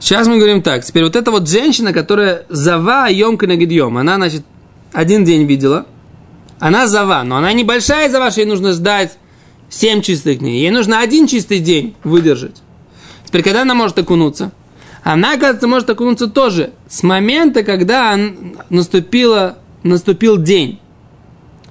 Сейчас 0.00 0.26
мы 0.26 0.38
говорим 0.38 0.62
так. 0.62 0.82
Теперь 0.82 1.04
вот 1.04 1.14
эта 1.14 1.30
вот 1.30 1.48
женщина, 1.48 1.92
которая 1.92 2.46
зава 2.48 3.08
емка 3.08 3.46
на 3.46 3.56
гидьем, 3.56 3.98
она, 3.98 4.16
значит, 4.16 4.44
один 4.92 5.24
день 5.24 5.44
видела. 5.44 5.86
Она 6.58 6.86
зава, 6.86 7.22
но 7.22 7.36
она 7.36 7.52
небольшая 7.52 8.10
зава, 8.10 8.30
что 8.30 8.40
ей 8.40 8.46
нужно 8.46 8.72
ждать 8.72 9.18
7 9.68 10.00
чистых 10.00 10.38
дней. 10.38 10.60
Ей 10.62 10.70
нужно 10.70 11.00
один 11.00 11.26
чистый 11.26 11.58
день 11.58 11.94
выдержать. 12.02 12.62
Теперь, 13.26 13.42
когда 13.42 13.62
она 13.62 13.74
может 13.74 13.98
окунуться? 13.98 14.52
Она, 15.02 15.34
оказывается, 15.34 15.68
может 15.68 15.88
окунуться 15.88 16.26
тоже 16.28 16.70
с 16.88 17.02
момента, 17.02 17.62
когда 17.62 18.18
наступила, 18.70 19.58
наступил 19.82 20.38
день. 20.38 20.80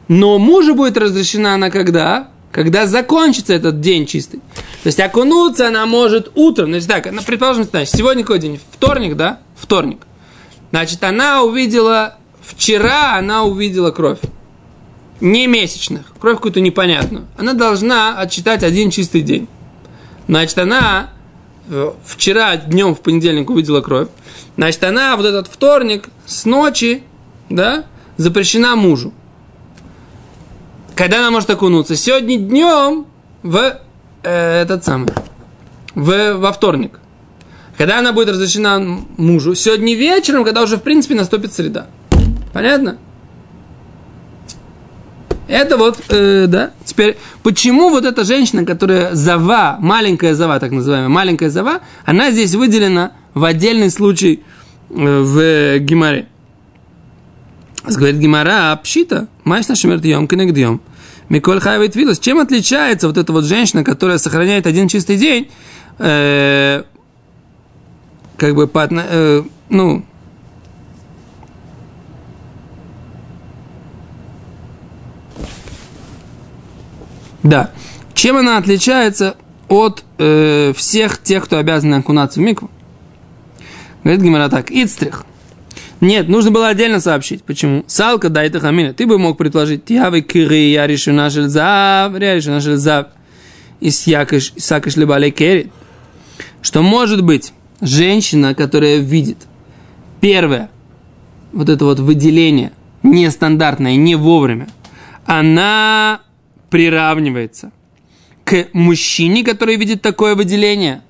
Но 0.08 0.38
мужу 0.40 0.76
будет 0.76 0.98
разрешена 0.98 1.56
она 1.56 1.70
когда? 1.70 2.30
Когда 2.52 2.88
закончится 2.88 3.54
этот 3.54 3.82
день 3.82 4.06
чистый. 4.06 4.40
То 4.84 4.88
есть 4.88 5.00
окунуться 5.00 5.68
она 5.68 5.86
может 5.86 6.32
утром. 6.36 6.70
Значит 6.70 6.88
так, 6.88 7.12
ну, 7.12 7.22
предположим, 7.22 7.66
значит, 7.66 7.94
сегодня 7.94 8.24
какой 8.24 8.40
день? 8.40 8.60
Вторник, 8.72 9.16
да? 9.16 9.40
Вторник. 9.58 10.00
Значит, 10.72 11.04
она 11.04 11.44
увидела, 11.44 12.16
вчера 12.42 13.18
она 13.18 13.44
увидела 13.44 13.92
кровь. 13.92 14.20
Не 15.20 15.48
месячных, 15.48 16.14
кровь 16.20 16.38
какую-то 16.38 16.62
непонятную. 16.62 17.26
Она 17.38 17.54
должна 17.54 18.18
отчитать 18.18 18.64
один 18.64 18.90
чистый 18.90 19.22
день. 19.22 19.50
Значит, 20.30 20.58
она 20.60 21.10
э, 21.68 21.92
вчера 22.06 22.56
днем 22.56 22.96
в 22.96 23.02
понедельник 23.02 23.50
увидела 23.50 23.82
кровь. 23.82 24.08
Значит, 24.56 24.82
она 24.86 25.18
вот 25.18 25.26
этот 25.26 25.48
вторник 25.48 26.08
с 26.26 26.46
ночи, 26.46 27.04
да, 27.50 27.84
запрещена 28.16 28.78
мужу. 28.78 29.14
Когда 30.96 31.20
она 31.20 31.32
может 31.32 31.50
окунуться? 31.50 31.98
Сегодня 31.98 32.38
днем 32.38 33.08
в 33.44 33.82
этот 34.24 34.84
самый, 34.84 35.10
в, 35.96 36.34
во 36.36 36.52
вторник. 36.52 37.00
Когда 37.78 38.00
она 38.00 38.12
будет 38.12 38.30
разрешена 38.30 38.80
мужу? 39.18 39.56
Сегодня 39.56 39.96
вечером, 39.96 40.44
когда 40.44 40.62
уже, 40.62 40.78
в 40.78 40.82
принципе, 40.82 41.16
наступит 41.16 41.54
среда. 41.54 41.88
Понятно? 42.52 42.98
Это 45.48 45.78
вот, 45.78 45.98
э, 46.10 46.46
да. 46.48 46.72
Теперь, 46.86 47.18
почему 47.42 47.90
вот 47.90 48.06
эта 48.06 48.24
женщина, 48.24 48.66
которая 48.66 49.16
зава, 49.16 49.78
маленькая 49.80 50.36
зава, 50.36 50.60
так 50.60 50.72
называемая, 50.72 51.10
маленькая 51.10 51.50
зава, 51.50 51.80
она 52.06 52.32
здесь 52.32 52.54
выделена 52.54 53.14
в 53.34 53.44
отдельный 53.44 53.90
случай 53.90 54.44
э, 54.90 54.94
в 54.96 55.80
Гимаре? 55.80 56.28
Говорит 57.86 58.18
Гимара, 58.18 58.72
а 58.72 58.76
пшита, 58.76 59.28
майш 59.44 59.68
на 59.68 59.76
шемер 59.76 60.00
дьем, 60.00 60.28
кенегдьем. 60.28 60.82
Миколь 61.30 61.62
хайвит 61.62 61.96
вилус. 61.96 62.20
Чем 62.20 62.40
отличается 62.40 63.08
вот 63.08 63.18
эта 63.18 63.32
вот 63.32 63.46
женщина, 63.46 63.84
которая 63.84 64.18
сохраняет 64.18 64.66
один 64.66 64.88
чистый 64.88 65.18
день, 65.18 65.50
э, 66.00 66.84
как 68.36 68.56
бы, 68.56 68.68
по, 68.68 68.88
э, 68.90 69.44
ну, 69.70 70.06
Да. 77.42 77.72
Чем 78.14 78.36
она 78.36 78.58
отличается 78.58 79.38
от 79.70 80.04
э, 80.18 80.74
всех 80.76 81.24
тех, 81.24 81.46
кто 81.46 81.58
обязан 81.58 81.94
окунаться 81.94 82.40
в 82.40 82.44
микву? 82.44 82.70
Говорит 84.04 84.22
Гимара 84.22 84.50
так. 84.50 84.72
Ицтрих. 84.72 85.24
Нет, 86.02 86.30
нужно 86.30 86.52
было 86.52 86.70
отдельно 86.70 87.00
сообщить. 87.02 87.44
Почему? 87.44 87.84
Салка 87.88 88.30
дай 88.30 88.50
хамина. 88.50 88.94
Ты 88.94 89.06
бы 89.06 89.18
мог 89.18 89.38
предложить. 89.38 89.86
Тявы 89.86 90.22
кири, 90.22 90.72
я 90.72 90.88
решу 90.88 91.12
наш 91.12 91.34
зав, 91.34 92.14
я 92.20 92.36
решу 92.36 92.52
наш 92.52 92.64
зав. 92.64 93.08
И 93.82 93.90
сякаш, 93.90 94.54
сакаш 94.58 94.96
либалей 94.96 95.32
керит. 95.32 95.72
Что 96.62 96.82
может 96.82 97.24
быть 97.24 97.54
женщина, 97.82 98.56
которая 98.56 98.98
видит 98.98 99.48
первое, 100.22 100.70
вот 101.52 101.70
это 101.70 101.86
вот 101.86 102.00
выделение, 102.00 102.72
нестандартное, 103.04 103.96
не 103.96 104.16
вовремя, 104.16 104.68
она 105.26 106.22
приравнивается 106.70 107.72
к 108.44 108.68
мужчине, 108.74 109.44
который 109.44 109.76
видит 109.76 110.02
такое 110.02 110.36
выделение. 110.36 111.02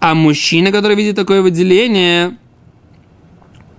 А 0.00 0.14
мужчина, 0.14 0.72
который 0.72 0.96
видит 0.96 1.16
такое 1.16 1.42
выделение, 1.42 2.36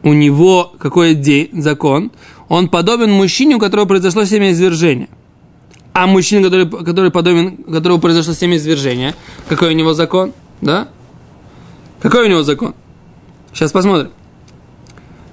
у 0.03 0.13
него 0.13 0.73
какой 0.79 1.15
день, 1.15 1.49
закон? 1.61 2.11
Он 2.49 2.67
подобен 2.67 3.11
мужчине, 3.11 3.55
у 3.55 3.59
которого 3.59 3.85
произошло 3.85 4.25
семяизвержение. 4.25 5.09
А 5.93 6.07
мужчина, 6.07 6.43
который, 6.43 6.69
который 6.69 7.11
подобен, 7.11 7.59
у 7.65 7.71
которого 7.71 7.99
произошло 7.99 8.33
семяизвержение, 8.33 9.15
какой 9.47 9.69
у 9.69 9.77
него 9.77 9.93
закон? 9.93 10.33
Да? 10.61 10.89
Какой 12.01 12.25
у 12.25 12.29
него 12.29 12.43
закон? 12.43 12.75
Сейчас 13.53 13.71
посмотрим. 13.71 14.11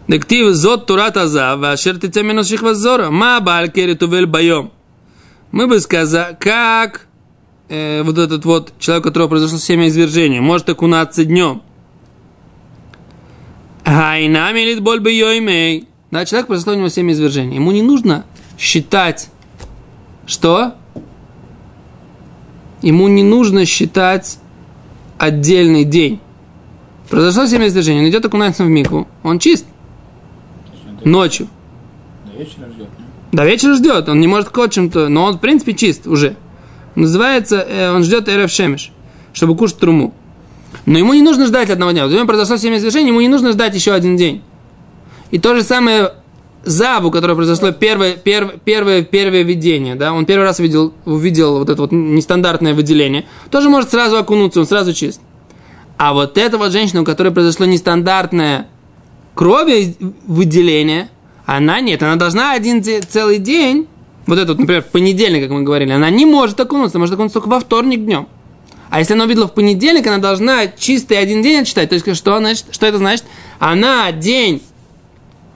Дектив 0.09 0.55
зот 0.55 0.87
турат 0.87 1.17
аза, 1.17 1.57
вашер 1.57 1.99
тецеминус 1.99 2.49
шихвазора, 2.49 3.11
ма 3.11 3.41
балькери 3.41 3.95
тувель 3.95 4.27
байом 4.27 4.73
мы 5.53 5.67
бы 5.67 5.81
сказали, 5.81 6.37
как 6.39 7.07
э, 7.69 8.03
вот 8.03 8.19
этот 8.19 8.45
вот 8.45 8.73
человек, 8.79 9.05
у 9.05 9.09
которого 9.09 9.29
произошло 9.29 9.59
семя 9.59 9.89
извержения, 9.89 10.41
может 10.41 10.69
окунаться 10.69 11.25
днем. 11.25 11.63
Хайна 13.91 14.53
милит 14.53 14.81
боль 14.83 15.01
бы 15.01 15.11
йоймей. 15.11 15.89
Да, 16.13 16.25
человек 16.25 16.47
произошло 16.47 16.75
у 16.75 16.77
него 16.77 16.89
семя 16.89 17.13
извержения. 17.13 17.57
Ему 17.57 17.73
не 17.73 17.83
нужно 17.83 18.25
считать, 18.57 19.31
что? 20.27 20.75
Ему 22.83 23.09
не 23.09 23.25
нужно 23.25 23.65
считать 23.65 24.39
отдельный 25.19 25.83
день. 25.83 26.21
Произошло 27.09 27.47
семя 27.47 27.67
извержения, 27.67 28.03
он 28.03 28.09
идет 28.09 28.25
окунается 28.25 28.63
в 28.63 28.69
микву, 28.69 29.09
он 29.25 29.41
чист. 29.41 29.67
Ночью. 31.05 31.49
До 32.25 32.39
вечера 32.39 32.69
ждет. 32.71 32.89
До 33.33 33.45
вечера 33.45 33.75
ждет, 33.75 34.09
он 34.09 34.21
не 34.21 34.29
может 34.29 34.51
кот 34.51 34.71
чем-то, 34.71 35.09
но 35.09 35.25
он 35.25 35.39
в 35.39 35.41
принципе 35.41 35.75
чист 35.75 36.07
уже. 36.07 36.37
Называется, 36.95 37.57
э, 37.57 37.93
он 37.93 38.05
ждет 38.05 38.29
Эрев 38.29 38.53
Шемеш, 38.53 38.93
чтобы 39.33 39.57
кушать 39.57 39.79
труму. 39.79 40.15
Но 40.87 40.99
ему 40.99 41.15
не 41.15 41.23
нужно 41.23 41.47
ждать 41.47 41.71
одного 41.71 41.93
дня. 41.93 42.05
Вот 42.05 42.13
у 42.13 42.17
него 42.17 42.27
произошло 42.27 42.57
70 42.57 42.83
движений, 42.83 43.09
ему 43.09 43.21
не 43.21 43.29
нужно 43.29 43.53
ждать 43.53 43.75
еще 43.75 43.93
один 43.93 44.17
день. 44.17 44.43
И 45.31 45.39
то 45.39 45.55
же 45.55 45.63
самое 45.63 46.13
Заву, 46.63 47.11
которое 47.11 47.35
произошло 47.35 47.71
первое, 47.71 48.17
первое, 48.17 48.59
первое, 48.63 49.03
первое 49.03 49.43
видение, 49.43 49.95
да, 49.95 50.13
он 50.13 50.27
первый 50.27 50.45
раз 50.45 50.59
увидел, 50.59 50.93
увидел 51.07 51.59
вот 51.59 51.71
это 51.71 51.81
вот 51.81 51.91
нестандартное 51.91 52.75
выделение, 52.75 53.25
тоже 53.51 53.71
может 53.71 53.91
сразу 53.91 54.19
окунуться, 54.19 54.61
он 54.61 54.67
сразу 54.67 54.93
чист. 54.93 55.23
А 55.97 56.13
вот 56.13 56.37
эта 56.37 56.59
вот 56.59 56.73
женщина, 56.73 57.01
у 57.01 57.05
которой 57.07 57.33
произошло 57.33 57.65
нестандартное 57.65 58.69
крови 59.35 59.97
выделение– 60.27 61.09
она 61.51 61.81
нет, 61.81 62.01
она 62.05 62.15
должна 62.15 62.53
один 62.53 62.81
целый 62.83 63.39
день, 63.39 63.89
вот 64.27 64.39
этот, 64.39 64.61
например, 64.61 64.83
в 64.83 64.87
понедельник, 64.87 65.43
как 65.43 65.51
мы 65.51 65.63
говорили, 65.63 65.91
она 65.91 66.09
не 66.09 66.25
может 66.25 66.61
окунуться, 66.61 67.01
может 67.01 67.15
окунуться 67.15 67.41
только 67.41 67.49
во 67.49 67.59
вторник 67.59 68.05
днем. 68.05 68.29
А 68.91 68.99
если 68.99 69.15
она 69.15 69.25
увидела 69.25 69.47
в 69.47 69.55
понедельник, 69.55 70.07
она 70.07 70.19
должна 70.19 70.67
чистый 70.67 71.15
один 71.15 71.43
день 71.43 71.61
отчитать. 71.61 71.89
То 71.89 71.95
есть, 71.95 72.17
что, 72.17 72.39
значит, 72.39 72.67
что 72.73 72.87
это 72.87 72.99
значит? 72.99 73.25
Она 73.61 74.11
день 74.11 74.63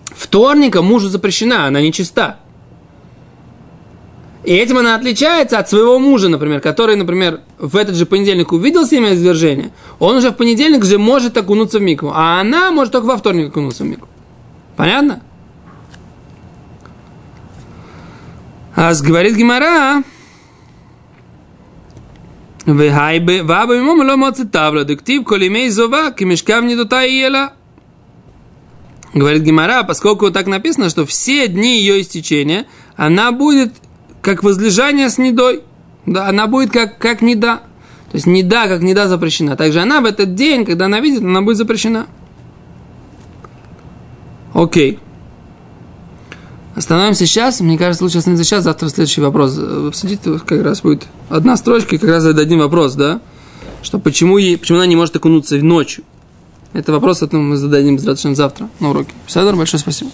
вторника 0.07 0.83
мужу 0.83 1.09
запрещена, 1.09 1.67
она 1.67 1.81
не 1.81 1.93
чиста. 1.93 2.39
И 4.45 4.53
этим 4.53 4.79
она 4.79 4.95
отличается 4.95 5.59
от 5.59 5.69
своего 5.71 5.99
мужа, 5.99 6.29
например, 6.29 6.61
который, 6.61 6.97
например, 6.97 7.41
в 7.59 7.77
этот 7.77 7.97
же 7.97 8.05
понедельник 8.05 8.53
увидел 8.53 8.87
семя 8.87 9.15
извержения, 9.15 9.71
он 9.99 10.17
уже 10.17 10.31
в 10.31 10.35
понедельник 10.35 10.85
же 10.85 10.99
может 10.99 11.37
окунуться 11.37 11.79
в 11.79 11.83
мику, 11.83 12.13
а 12.15 12.41
она 12.41 12.71
может 12.71 12.93
только 12.93 13.07
во 13.07 13.17
вторник 13.17 13.49
окунуться 13.49 13.85
в 13.85 13.87
мику. 13.87 14.07
Понятно? 14.77 15.23
А 18.77 18.93
говорит 19.03 19.35
Гимара, 19.35 20.03
Ваба 22.67 23.75
ему 23.75 23.93
ло 23.93 24.17
моцит 24.17 24.51
тавла, 24.51 24.85
дектив 24.85 25.25
колимей 25.25 25.69
зова, 25.69 26.13
кимешкав 26.13 26.65
не 26.65 26.77
дута 26.77 27.05
и 27.05 27.19
ела. 27.19 27.53
Говорит 29.13 29.43
Гимара, 29.43 29.85
поскольку 29.85 30.31
так 30.31 30.47
написано, 30.47 30.89
что 30.89 31.07
все 31.07 31.47
дни 31.47 31.79
ее 31.79 32.01
истечения, 32.01 32.67
она 32.97 33.31
будет 33.33 33.73
как 34.23 34.43
возлежание 34.43 35.09
с 35.09 35.19
недой. 35.19 35.63
Да, 36.07 36.29
она 36.29 36.47
будет 36.47 36.73
как, 36.73 36.99
как 36.99 37.23
неда. 37.23 37.59
То 38.11 38.17
есть 38.17 38.27
неда, 38.27 38.67
как 38.67 38.81
неда 38.83 39.07
запрещена. 39.09 39.57
Также 39.57 39.81
она 39.81 40.01
в 40.01 40.07
этот 40.07 40.35
день, 40.35 40.65
когда 40.65 40.87
она 40.87 41.01
видит, 41.01 41.21
она 41.23 41.43
будет 41.43 41.59
запрещена. 41.59 42.07
Окей. 44.53 44.99
Остановимся 46.75 47.27
сейчас. 47.27 47.61
Мне 47.61 47.79
кажется, 47.79 48.05
лучше 48.05 48.19
остановиться 48.19 48.45
сейчас. 48.45 48.65
Завтра 48.65 48.89
следующий 48.89 49.21
вопрос 49.21 49.59
обсудить. 49.59 50.21
Как 50.47 50.63
раз 50.63 50.81
будет 50.83 51.05
одна 51.29 51.57
строчка, 51.57 51.97
и 51.97 51.99
как 51.99 52.11
раз 52.11 52.23
зададим 52.23 52.59
вопрос, 52.59 52.95
да? 52.95 53.21
Что 53.83 53.99
почему, 53.99 54.39
ей, 54.39 54.57
почему 54.57 54.79
она 54.79 54.87
не 54.87 54.97
может 54.97 55.15
окунуться 55.15 55.57
ночью? 55.57 56.05
Это 56.73 56.91
вопрос, 56.91 57.23
это 57.23 57.37
мы 57.37 57.57
зададим 57.57 57.99
завтра 57.99 58.69
на 58.81 58.91
уроке. 58.91 59.13
Писадар, 59.27 59.55
большое 59.55 59.81
спасибо. 59.81 60.11